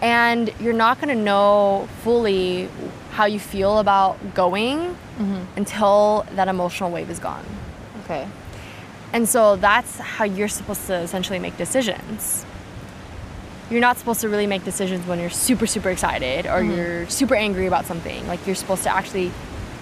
[0.00, 2.68] and you're not going to know fully
[3.10, 5.42] how you feel about going mm-hmm.
[5.56, 7.44] until that emotional wave is gone.
[8.04, 8.26] Okay.
[9.12, 12.44] And so that's how you're supposed to essentially make decisions.
[13.70, 16.70] You're not supposed to really make decisions when you're super, super excited or mm-hmm.
[16.76, 18.26] you're super angry about something.
[18.26, 19.32] Like you're supposed to actually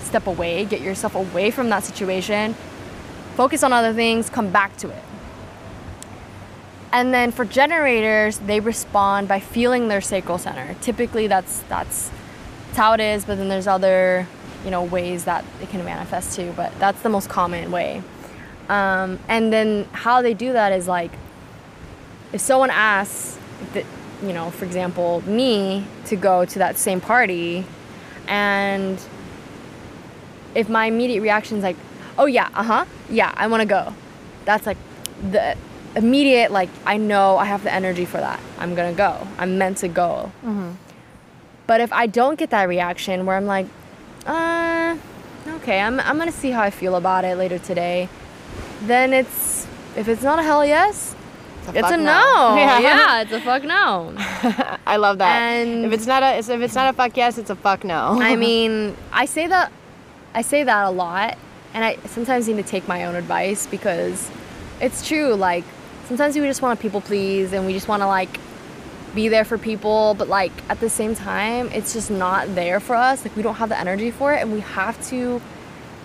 [0.01, 2.55] step away, get yourself away from that situation,
[3.35, 5.05] focus on other things, come back to it.
[6.93, 10.75] And then for generators, they respond by feeling their sacral center.
[10.81, 12.11] Typically, that's that's,
[12.69, 13.25] that's how it is.
[13.25, 14.27] But then there's other,
[14.65, 16.53] you know, ways that it can manifest too.
[16.57, 18.03] But that's the most common way.
[18.69, 21.11] Um, and then how they do that is like,
[22.33, 23.39] if someone asks,
[24.23, 27.65] you know, for example, me to go to that same party,
[28.27, 29.01] and
[30.55, 31.77] if my immediate reaction is like,
[32.19, 33.95] oh yeah, uh huh, yeah, I want to go,
[34.45, 34.77] that's like
[35.31, 35.57] the
[35.97, 38.41] immediate, like, I know I have the energy for that.
[38.59, 39.27] I'm gonna go.
[39.39, 40.31] I'm meant to go.
[41.69, 43.67] But if I don't get that reaction where I'm like,
[44.27, 44.97] uh,
[45.49, 48.09] okay, I'm, I'm gonna see how I feel about it later today,
[48.83, 51.15] then it's, if it's not a hell yes,
[51.69, 52.05] a it's a no.
[52.05, 52.57] no.
[52.57, 52.79] Yeah.
[52.81, 53.21] Yeah.
[53.21, 54.15] it's a fuck no.
[54.87, 55.41] I love that.
[55.41, 58.19] And- if it's not a if it's not a fuck yes, it's a fuck no.
[58.21, 59.71] I mean, I say that
[60.35, 61.37] I say that a lot
[61.75, 64.31] and I sometimes need to take my own advice because
[64.81, 65.65] it's true like
[66.07, 68.39] sometimes we just want to people please and we just want to like
[69.15, 72.95] be there for people but like at the same time it's just not there for
[72.95, 73.25] us.
[73.25, 75.41] Like we don't have the energy for it and we have to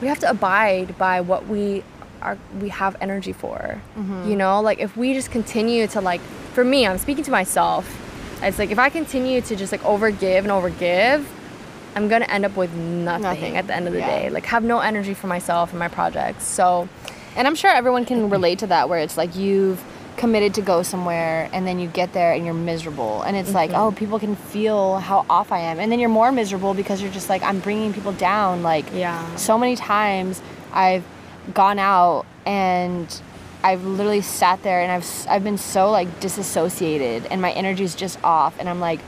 [0.02, 1.84] we have to abide by what we
[2.22, 3.82] are we have energy for.
[3.98, 4.30] Mm-hmm.
[4.30, 6.22] You know like if we just continue to like
[6.54, 7.86] for me i'm speaking to myself.
[8.42, 11.24] It's like if i continue to just like overgive and overgive
[11.96, 13.58] i'm gonna end up with nothing, Nothing.
[13.58, 14.08] at the end of the Yeah.
[14.22, 14.30] day.
[14.30, 16.46] Like have no energy for myself and my projects.
[16.46, 16.88] So
[17.36, 19.84] And I'm sure everyone can relate to that where it's like you've
[20.18, 23.72] committed to go somewhere and then you get there and you're miserable and it's like
[23.74, 27.12] oh people can feel how off I am and then you're more miserable because you're
[27.12, 29.36] just like I'm bringing people down like Yeah.
[29.36, 31.04] so many times I've
[31.54, 33.08] gone out and
[33.64, 38.22] I've literally sat there and I've I've been so like disassociated and my energy's just
[38.24, 39.00] off and I'm like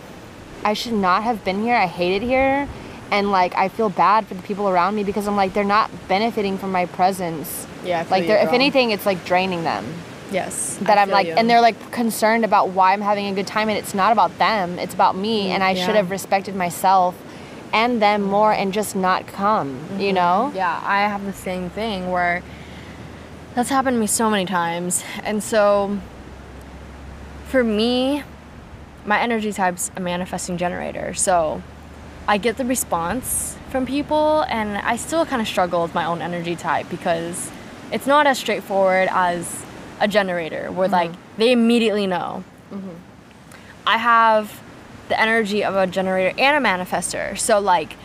[0.63, 1.75] I should not have been here.
[1.75, 2.67] I hate it here.
[3.11, 5.91] And like I feel bad for the people around me because I'm like they're not
[6.07, 7.67] benefiting from my presence.
[7.83, 9.85] Yeah, Like they're if anything it's like draining them.
[10.35, 11.33] Yes That I I'm like you.
[11.33, 14.37] and they're like concerned about why I'm having a good time and it's not about
[14.37, 14.77] them.
[14.77, 17.15] It's about me mm, and I should have respected myself
[17.73, 20.15] and them more and just not come, you mm-hmm.
[20.15, 20.51] know?
[20.55, 22.43] Yeah, I have the same thing where
[23.55, 25.03] That's happened to me so many times.
[25.23, 25.97] And so
[27.47, 28.23] for me,
[29.05, 31.13] my energy type's a manifesting generator.
[31.13, 31.61] So
[32.27, 36.21] I get the response from people and I still kind of struggle with my own
[36.21, 37.51] energy type because
[37.91, 39.63] it's not as straightforward as
[39.99, 42.43] a generator where like they immediately know.
[43.87, 44.61] I have
[45.09, 47.37] the energy of a generator and a manifester.
[47.37, 47.95] So like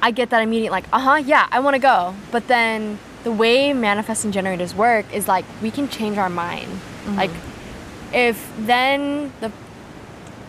[0.00, 2.14] I get that immediate like, uh-huh, yeah, I want to go.
[2.30, 6.80] But then the way manifesting generators work is like we can change our mind.
[7.16, 7.30] Like
[8.12, 9.52] if then the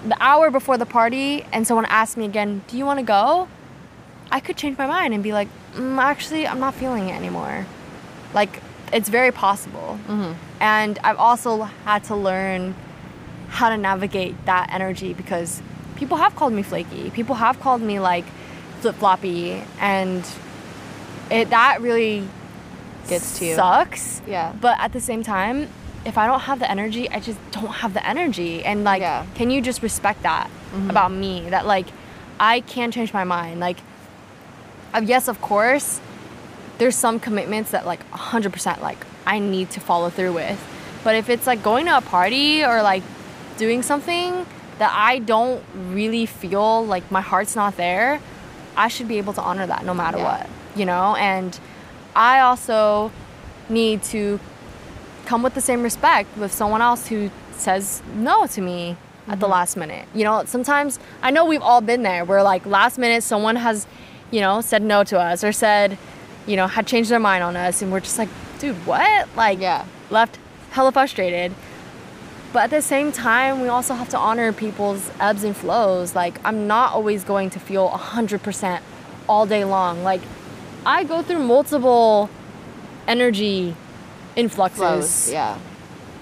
[0.06, 3.48] the hour before the party and someone asks me again, "Do you want to go?"
[4.32, 7.66] I could change my mind and be like, mm, "Actually, I'm not feeling it anymore."
[8.34, 8.62] Like
[8.94, 9.98] it's very possible.
[10.60, 12.76] And I've also had to learn
[13.50, 15.62] how to navigate that energy because
[15.96, 17.10] people have called me flaky.
[17.10, 18.26] People have called me like
[18.80, 20.24] flip floppy, and
[21.30, 22.28] it that really
[23.10, 23.56] Gets to you.
[23.56, 24.22] Sucks.
[24.28, 24.54] Yeah.
[24.62, 25.68] But at the same time,
[26.06, 28.64] if I don't have the energy, I just don't have the energy.
[28.64, 29.26] And like, Yeah.
[29.36, 30.50] can you just respect that
[30.90, 31.50] about me?
[31.50, 31.88] That like,
[32.40, 33.60] I can change my mind.
[33.60, 33.78] Like,
[34.94, 36.00] uh, yes, of course,
[36.78, 40.60] there's some commitments that like 100% like I need to follow through with.
[41.04, 43.04] But if it's like going to a party or like
[43.58, 44.46] doing something
[44.80, 48.20] that I don't really feel like my heart's not there,
[48.76, 50.24] I should be able to honor that no matter Yeah.
[50.24, 51.16] what, you know?
[51.16, 51.58] And
[52.16, 53.12] I also
[53.70, 54.40] need to
[55.26, 59.46] come with the same respect with someone else who says no to me at the
[59.46, 59.54] mm-hmm.
[59.54, 60.08] last minute.
[60.14, 63.88] You know, sometimes I know we've all been there where like last minute someone has,
[64.32, 65.98] you know, said no to us or said,
[66.46, 68.30] you know, had changed their mind on us and we're just like,
[68.60, 69.28] dude, what?
[69.36, 69.86] Like Yeah.
[70.10, 70.38] left
[70.72, 71.54] hella frustrated.
[72.52, 76.16] But at the same time, we also have to honor people's ebbs and flows.
[76.16, 78.82] Like I'm not always going to feel 100%
[79.28, 80.04] all day long.
[80.04, 80.22] Like
[80.86, 82.30] I go through multiple
[83.08, 83.76] energy
[84.36, 85.32] influxes Flows.
[85.32, 85.58] Yeah.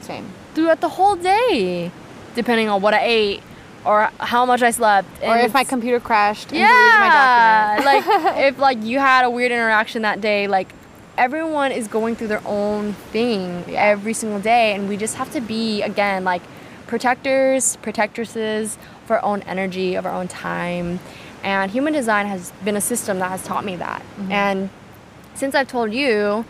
[0.01, 0.25] Same.
[0.55, 1.91] throughout the whole day,
[2.35, 3.43] depending on what I ate
[3.85, 5.07] or how much I slept.
[5.23, 8.03] Or if my computer crashed and deleted my yeah, like
[8.53, 10.69] if like you had a weird interaction that day, like
[11.17, 13.81] everyone is going through their own thing Yeah.
[13.83, 16.41] every single day, and we just have to be again like
[16.87, 20.99] protectors, protectresses of our own energy, of our own time.
[21.43, 24.03] And human design has been a system that has taught me that.
[24.29, 24.69] And
[25.33, 26.45] since I've told you,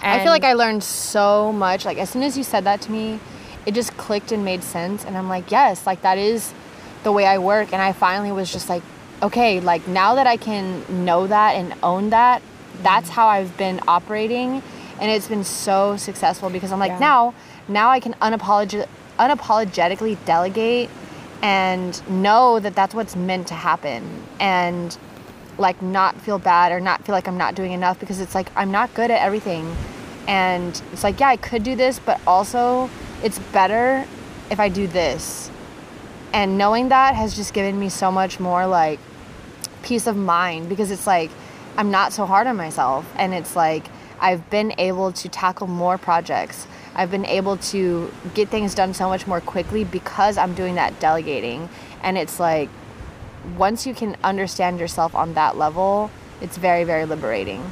[0.00, 0.08] Mm-hmm.
[0.08, 1.84] I feel like I learned so much.
[1.84, 3.20] Like as soon as you said that to me,
[3.66, 5.04] it just clicked and made sense.
[5.04, 6.54] And I'm like, yes, like that is
[7.02, 7.72] the way I work.
[7.72, 8.82] And I finally was just like,
[9.22, 12.42] okay, like now that I can know that and own that,
[12.82, 13.14] that's mm-hmm.
[13.14, 14.62] how I've been operating.
[15.00, 16.98] And it's been so successful because I'm like, Yeah.
[16.98, 17.34] now,
[17.68, 18.86] now I can unapolog-
[19.18, 20.90] unapologetically delegate
[21.42, 24.26] and know that that's what's meant to happen.
[24.38, 24.96] And
[25.58, 28.50] like not feel bad or not feel like I'm not doing enough because it's like
[28.56, 29.74] I'm not good at everything.
[30.26, 32.90] And it's like, yeah, I could do this, but also
[33.22, 34.06] it's better
[34.50, 35.50] if I do this.
[36.32, 39.00] And knowing that has just given me so much more like
[39.82, 41.30] peace of mind because it's like
[41.76, 43.86] I'm not so hard on myself and it's like
[44.20, 46.66] I've been able to tackle more projects.
[46.94, 51.00] I've been able to get things done so much more quickly because I'm doing that
[51.00, 51.68] delegating.
[52.02, 52.68] And it's like
[53.56, 57.62] once you can understand yourself on that level, it's very, very liberating.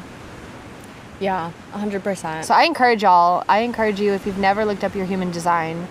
[1.21, 2.44] yeah, 100%.
[2.44, 5.88] So I encourage y'all, I encourage you if you've never looked up your human design,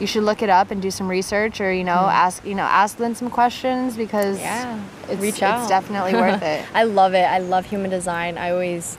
[0.00, 2.62] you should look it up and do some research or, you know, ask, you know,
[2.62, 4.44] ask Linh some questions because Mm-hmm.
[4.44, 5.60] yeah, it's, reach out.
[5.60, 6.64] it's definitely worth it.
[6.74, 7.24] I love it.
[7.24, 8.38] I love human design.
[8.38, 8.96] I always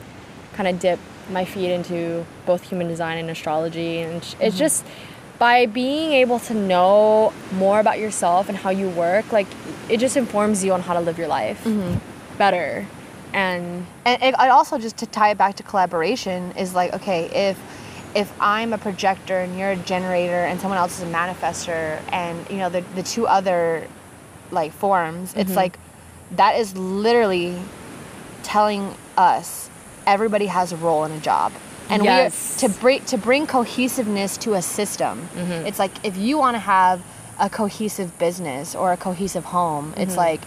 [0.54, 0.98] kind of dip
[1.30, 4.42] my feet into both human design and astrology, and sh- Mm-hmm.
[4.44, 4.84] it's just
[5.38, 9.48] by being able to know more about yourself and how you work, like
[9.88, 11.98] it just informs you on how to live your life Mm-hmm.
[12.38, 12.86] better.
[13.32, 17.56] And and it also just to tie it back to collaboration is like okay if
[18.14, 22.48] if i'm a projector and you're a generator and someone else is a manifester and
[22.50, 23.86] you know the, the two other
[24.50, 25.56] like forms it's mm-hmm.
[25.56, 25.78] like
[26.32, 27.58] that is literally
[28.42, 29.70] telling us
[30.06, 31.52] everybody has a role in a job.
[31.88, 32.62] And Yes.
[32.62, 35.66] we are, to bring to bring cohesiveness to a system mm-hmm.
[35.66, 37.02] it's like if you want to have
[37.38, 40.20] a cohesive business or a cohesive home it's mm-hmm.
[40.20, 40.40] like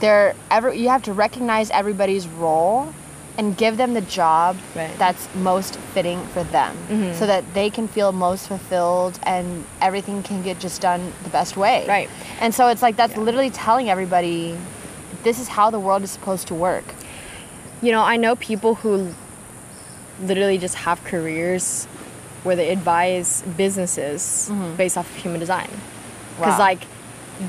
[0.00, 2.94] they're ever you have to recognize everybody's role
[3.36, 4.96] and give them the job Right.
[4.98, 7.18] that's most fitting for them mm-hmm.
[7.18, 11.56] so that they can feel most fulfilled and everything can get just done the best
[11.56, 12.08] way Right.
[12.40, 14.56] and so it's like that's literally telling everybody
[15.24, 16.84] this is how the world is supposed to work
[17.82, 19.12] you know, I know people who
[20.22, 21.84] literally just have careers
[22.42, 24.74] where they advise businesses mm-hmm.
[24.76, 25.68] based off of human design.
[26.36, 26.58] Because, Wow.
[26.58, 26.80] like,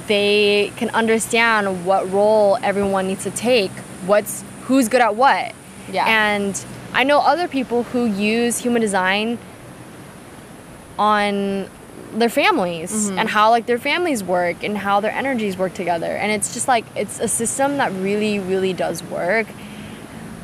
[0.08, 3.72] they can understand what role everyone needs to take,
[4.06, 5.54] what's who's good at what.
[5.92, 6.06] Yeah.
[6.08, 9.38] And I know other people who use human design
[10.98, 11.70] on
[12.14, 13.20] their families Mm-hmm.
[13.20, 16.68] and how like their families work and how their energies work together and it's just
[16.68, 19.48] like it's a system that really really does work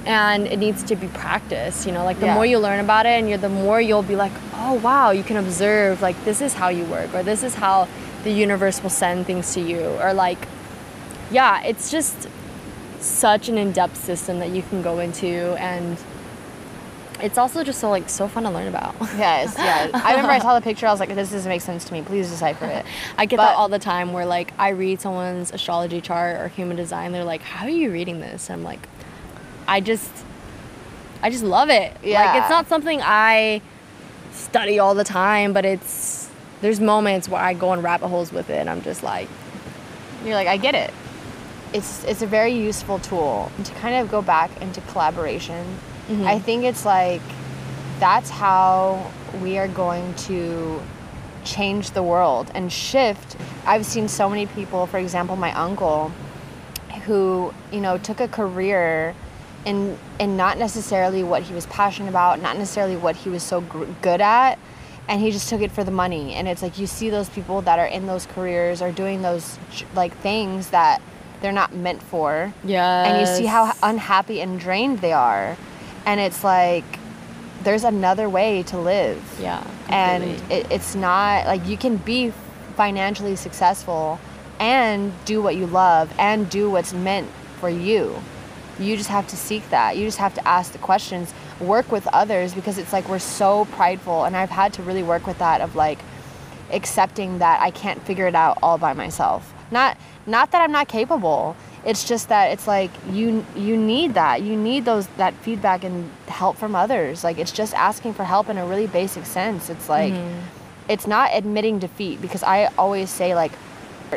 [0.05, 2.33] and it needs to be practiced you know like the Yeah.
[2.33, 5.23] more you learn about it and you're the more you'll be like oh wow you
[5.23, 7.87] can observe like this is how you work or this is how
[8.25, 10.39] the universe will send things to you or like
[11.31, 12.27] yeah it's just
[13.01, 15.27] such an in-depth system that you can go into
[15.59, 15.97] and
[17.19, 19.89] it's also just so like so fun to learn about Yes, yeah.
[19.93, 20.87] I remember I saw the picture.
[20.87, 22.01] I was like, "This doesn't make sense to me.
[22.01, 22.83] Please decipher it."
[23.17, 26.47] I get But- that all the time where like I read someone's astrology chart or
[26.47, 28.87] human design they're like how are you reading this and I'm like
[29.67, 30.09] I just
[31.21, 33.61] I just love it like it's not something I
[34.31, 36.27] study all the time but it's
[36.61, 39.27] there's moments where I go in rabbit holes with it and I'm just like
[40.25, 40.91] You're like, I get it.
[41.73, 45.65] It's it's a very useful tool And to kind of go back into collaboration.
[46.09, 46.27] Mm-hmm.
[46.27, 47.21] I think it's like
[47.99, 49.11] that's how
[49.41, 50.81] we are going to
[51.43, 53.37] change the world and shift.
[53.65, 56.11] I've seen so many people, for example, my uncle,
[57.05, 59.15] who you know took a career
[59.65, 63.61] in in not necessarily what he was passionate about, not necessarily what he was so
[63.61, 64.57] gr- good at,
[65.07, 66.33] and he just took it for the money.
[66.33, 69.57] And it's like you see those people that are in those careers or doing those
[69.93, 71.01] like things that
[71.41, 75.57] they're not meant for, yeah and you see how unhappy and drained they are,
[76.05, 76.85] and it's like
[77.63, 79.21] there's another way to live.
[79.39, 82.31] Yeah and it, it's not like you can be
[82.75, 84.19] financially successful
[84.59, 87.29] and do what you love and do what's meant
[87.59, 88.15] for you.
[88.79, 89.97] You just have to seek that.
[89.97, 91.33] You just have to ask the questions.
[91.59, 94.23] Work with others because it's like we're so prideful.
[94.23, 95.99] And i've had to really work with that of like
[96.71, 100.87] accepting that i can't figure it out all by myself not not that i'm not
[100.87, 101.55] capable.
[101.83, 104.41] It's just that it's like you you need that.
[104.43, 107.23] You need those that feedback and help from others.
[107.23, 109.69] Like it's just asking for help in a really basic sense.
[109.69, 110.39] It's like mm-hmm.
[110.87, 113.51] it's not admitting defeat because i always say like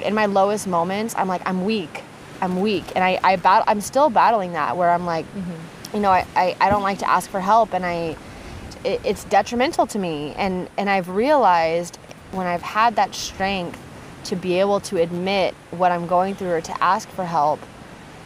[0.03, 2.03] in my lowest moments i'm like i'm weak.
[2.43, 2.85] I'm weak.
[2.95, 5.97] And i i bat- i'm still battling that where i'm like mm-hmm.
[5.97, 8.17] you know I, I i don't like to ask for help and i
[8.85, 10.35] it, it's detrimental to me.
[10.37, 11.97] And and i've realized
[12.33, 13.81] when i've had that strength
[14.25, 17.61] to be able to admit what i'm going through or to ask for help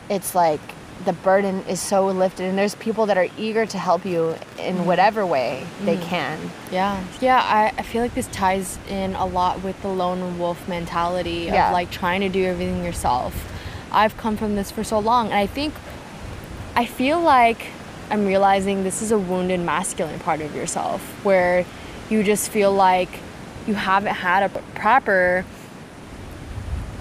[0.09, 0.61] it's like
[1.05, 4.75] the burden is so lifted and there's people that are eager to help you in
[4.75, 4.85] mm-hmm.
[4.85, 6.09] whatever way they mm-hmm.
[6.09, 7.03] can Yeah.
[7.21, 11.49] Yeah, I, I feel like this ties in a lot with the lone wolf mentality
[11.49, 11.71] of Yeah.
[11.73, 13.35] like trying to do everything yourself.
[13.93, 15.73] I've come from this for so long and I think
[16.75, 17.69] I feel like
[18.11, 21.65] I'm realizing this is a wounded masculine part of yourself where
[22.11, 23.09] you just feel like
[23.67, 25.45] you haven't had a proper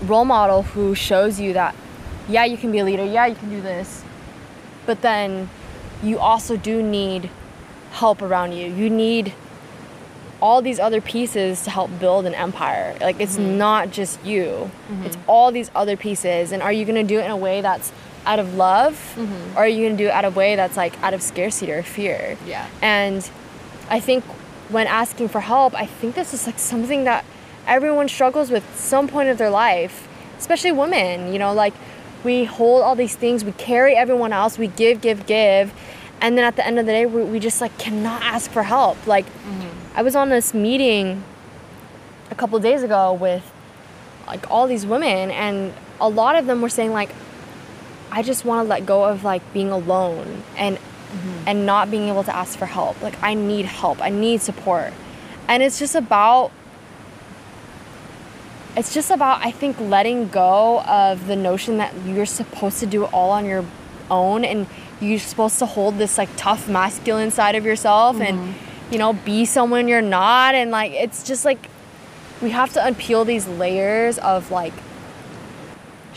[0.03, 1.75] role model who shows you that
[2.29, 4.03] yeah, you can be a leader, yeah, you can do this.
[4.85, 5.49] But then
[6.03, 7.29] you also do need
[7.91, 8.67] help around you.
[8.67, 9.33] You need
[10.39, 12.95] all these other pieces to help build an empire.
[13.01, 13.57] Like it's mm-hmm.
[13.57, 14.69] not just you.
[14.89, 15.05] Mm-hmm.
[15.05, 16.51] It's all these other pieces.
[16.51, 17.91] And are you going to do it in a way that's
[18.25, 19.57] out of love mm-hmm.
[19.57, 21.21] or are you going to do it out of a way that's like out of
[21.21, 22.37] scarcity or fear?
[22.45, 22.67] Yeah.
[22.81, 23.27] And
[23.89, 24.23] I think
[24.69, 27.25] when asking for help, I think this is like something that
[27.67, 30.07] everyone struggles with some point of their life,
[30.39, 31.73] especially women, you know, like
[32.23, 35.73] we hold all these things, we carry everyone else, we give, give, give,
[36.21, 38.63] and then at the end of the day, we, we just like cannot ask for
[38.63, 39.05] help.
[39.05, 39.97] Like, mm-hmm.
[39.97, 41.23] I was on this meeting
[42.31, 43.43] a couple days ago with
[44.25, 47.11] like all these women, and a lot of them were saying like,
[48.11, 51.43] I just want to let go of like being alone and mm-hmm.
[51.45, 53.01] and not being able to ask for help.
[53.01, 54.01] Like I need help.
[54.01, 54.93] I need support.
[55.47, 56.51] And it's just about
[58.77, 63.05] it's just about I think letting go of the notion that you're supposed to do
[63.05, 63.65] it all on your
[64.09, 64.67] own and
[65.01, 68.93] you're supposed to hold this like tough masculine side of yourself and mm-hmm.
[68.93, 71.69] you know be someone you're not and like it's just like
[72.41, 74.73] we have to unpeel these layers of like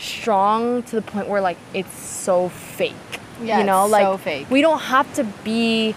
[0.01, 2.93] strong to the point where like it's so fake.
[3.41, 4.49] Yeah, you know, like so fake.
[4.49, 5.95] we don't have to be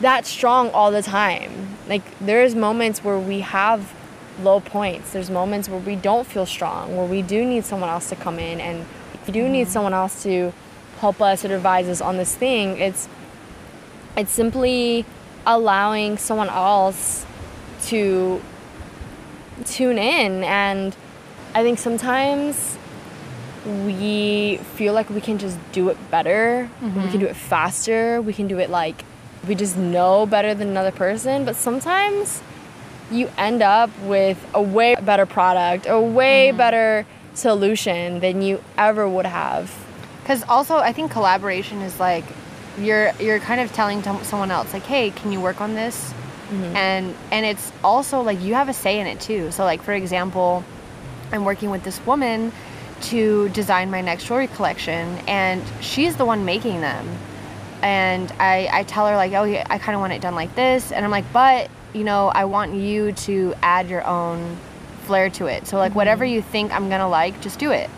[0.00, 1.76] that strong all the time.
[1.88, 3.92] Like there's moments where we have
[4.40, 5.12] low points.
[5.12, 8.38] There's moments where we don't feel strong, where we do need someone else to come
[8.38, 8.86] in and
[9.26, 9.72] we do need mm-hmm.
[9.72, 10.52] someone else to
[10.98, 12.78] help us or advise us on this thing.
[12.78, 13.08] It's
[14.16, 15.04] it's simply
[15.46, 17.26] allowing someone else
[17.86, 18.40] to
[19.64, 20.96] tune in and
[21.54, 22.78] I think sometimes
[23.64, 26.68] we feel like we can just do it better.
[26.80, 27.18] We can mm-hmm.
[27.18, 28.20] do it faster.
[28.20, 29.04] We can do it like
[29.46, 31.44] we just know better than another person.
[31.44, 32.42] But sometimes
[33.12, 36.58] you end up with a way better product, a way mm-hmm.
[36.58, 39.74] better solution than you ever would have.
[40.22, 42.24] Because also, I think collaboration is like
[42.78, 46.12] you're you're kind of telling someone else like, "Hey, can you work on this?"
[46.50, 46.76] Mm-hmm.
[46.76, 49.50] And and it's also like you have a say in it too.
[49.50, 50.64] So like for example,
[51.32, 52.52] I'm working with this woman
[53.02, 57.06] to design my next jewelry collection and she's the one making them.
[57.82, 60.54] And I, I tell her like, oh, yeah, I kind of want it done like
[60.54, 60.92] this.
[60.92, 64.56] And I'm like, but you know, I want you to add your own
[65.04, 65.66] flair to it.
[65.66, 67.90] So like whatever you think I'm gonna like, just do it.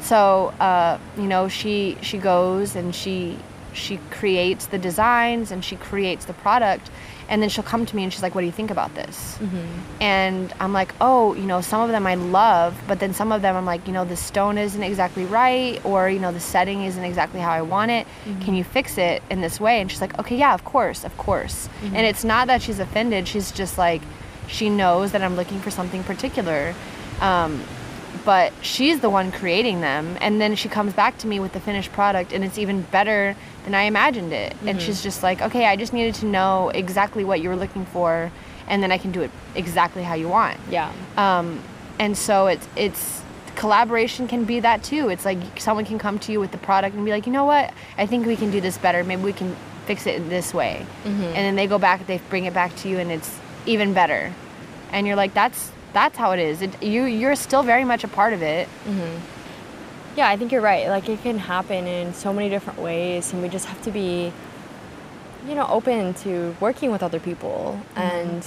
[0.00, 3.38] So uh, you know, she she goes and she
[3.76, 6.90] she creates the designs and she creates the product
[7.28, 9.36] and then she'll come to me and she's like what do you think about this?
[9.38, 10.02] Mm-hmm.
[10.02, 13.42] And i'm like oh you know some of them i love but then some of
[13.42, 16.84] them i'm like you know the stone isn't exactly right or you know the setting
[16.84, 18.06] isn't exactly how i want it.
[18.06, 18.40] Mm-hmm.
[18.42, 19.80] Can you fix it in this way?
[19.80, 21.68] And she's like okay yeah of course of course.
[21.68, 21.96] Mm-hmm.
[21.96, 24.02] And it's not that she's offended she's just like
[24.48, 26.72] she knows that i'm looking for something particular
[27.20, 27.62] um,
[28.24, 30.16] but she's the one creating them.
[30.20, 33.36] And then she comes back to me with the finished product and it's even better
[33.66, 34.52] than i imagined it.
[34.60, 34.78] And mm-hmm.
[34.78, 38.32] she's just like okay i just needed to know exactly what you were looking for
[38.66, 40.58] and then i can do it exactly how you want.
[40.70, 40.90] Yeah.
[41.18, 41.62] um,
[41.98, 43.22] and so it's it's
[43.54, 45.08] collaboration can be that too.
[45.08, 47.44] It's like someone can come to you with the product and be like you know
[47.44, 47.72] what?
[47.98, 49.02] I think we can do this better.
[49.04, 49.56] Maybe we can
[49.86, 50.86] fix it in this way.
[51.04, 51.22] Mm-hmm.
[51.22, 54.32] And then they go back they bring it back to you and it's even better.
[54.92, 56.62] And you're like that's that's how it is.
[56.62, 59.16] It, you you're still very much a part of it mm-hmm.
[60.16, 60.88] Yeah, I think you're right.
[60.88, 64.32] Like it can happen in so many different ways, and we just have to be,
[65.46, 68.00] you know, open to working with other people, mm-hmm.
[68.00, 68.44] and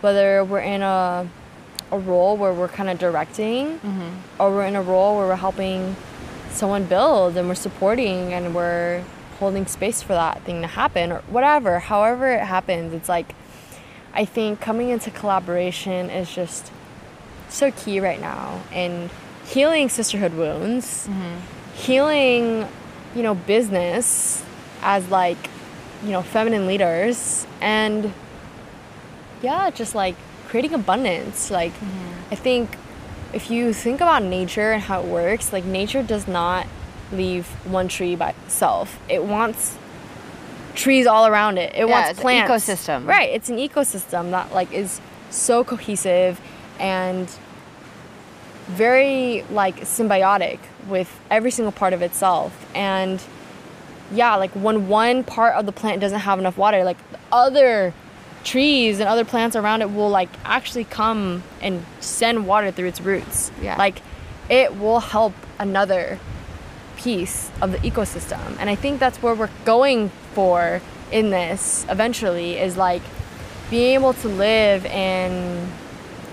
[0.00, 1.28] whether we're in a
[1.90, 4.10] a role where we're kind of directing, mm-hmm.
[4.38, 5.96] or we're in a role where we're helping
[6.50, 9.02] someone build and we're supporting and we're
[9.38, 11.80] holding space for that thing to happen, or whatever.
[11.80, 13.34] However it happens, it's like
[14.14, 16.70] I think coming into collaboration is just
[17.48, 19.10] so key right now in
[19.48, 21.08] healing sisterhood wounds,
[21.74, 22.68] healing,
[23.14, 24.44] you know, business
[24.82, 25.38] as like,
[26.04, 28.12] you know, feminine leaders and
[29.42, 30.16] yeah, just like
[30.48, 31.50] creating abundance.
[31.50, 32.32] Like mm-hmm.
[32.32, 32.76] I think
[33.32, 36.66] if you think about nature and how it works, like nature does not
[37.12, 38.98] leave one tree by itself.
[39.08, 39.76] It wants
[40.74, 41.74] trees all around it.
[41.74, 42.50] It wants it's an plants.
[42.50, 43.06] ecosystem.
[43.06, 43.30] Right.
[43.30, 46.40] It's an ecosystem that like is so cohesive
[46.78, 47.30] and
[48.68, 50.58] very like symbiotic
[50.88, 52.66] with every single part of itself.
[52.74, 53.22] And
[54.12, 56.98] yeah, like when one part of the plant doesn't have enough water, like
[57.32, 57.92] other
[58.44, 63.00] trees and other plants around it will like actually come and send water through its
[63.00, 63.50] roots.
[63.60, 63.76] Yeah.
[63.76, 64.00] Like
[64.48, 66.18] it will help another
[66.96, 68.56] piece of the ecosystem.
[68.58, 73.02] And I think that's where we're going for in this eventually is like
[73.70, 75.68] being able to live in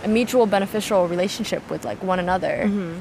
[0.05, 2.63] a mutual beneficial relationship with like one another.
[2.65, 2.99] Mm-hmm.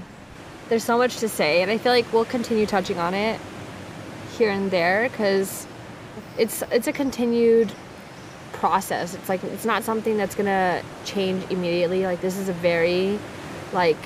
[0.68, 3.38] there's so much to say and i feel like we'll continue touching on it
[4.36, 5.66] here and there because
[6.38, 7.72] it's it's a continued
[8.52, 9.14] process.
[9.14, 12.05] It's like it's not something that's gonna change immediately.
[12.05, 13.18] Like this is a very
[13.72, 13.98] like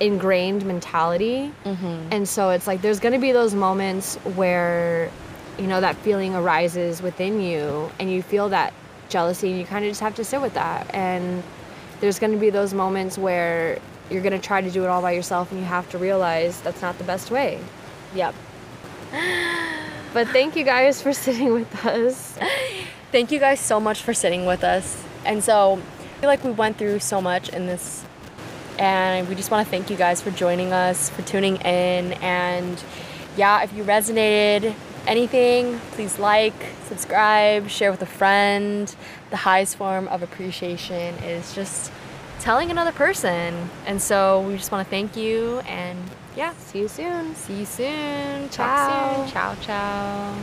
[0.00, 1.52] ingrained mentality.
[1.64, 2.08] Mm-hmm.
[2.10, 5.10] And so it's like there's gonna be those moments where
[5.58, 8.74] you know that feeling arises within you and you feel that
[9.08, 10.92] jealousy and you kind of just have to sit with that.
[10.94, 11.42] And
[12.00, 13.78] there's going to be those moments where
[14.10, 16.60] you're going to try to do it all by yourself and you have to realize
[16.60, 17.60] that's not the best way.
[18.14, 18.34] Yep.
[20.12, 22.38] But thank you guys for sitting with us.
[23.10, 25.02] Thank you guys so much for sitting with us.
[25.24, 28.04] And so I feel like we went through so much in this
[28.78, 32.82] and we just want to thank you guys for joining us, for tuning in and
[33.36, 34.74] yeah, if you resonated
[35.06, 36.54] anything, please like,
[36.86, 38.94] subscribe, share with a friend.
[39.34, 41.90] The highest form of appreciation is just
[42.38, 43.68] telling another person.
[43.84, 45.98] And so we just want to thank you and
[46.36, 47.34] yeah, See you soon.
[47.34, 48.48] see you soon.
[48.50, 49.24] Ciao.
[49.24, 49.32] Talk soon.
[49.32, 50.34] Ciao, ciao.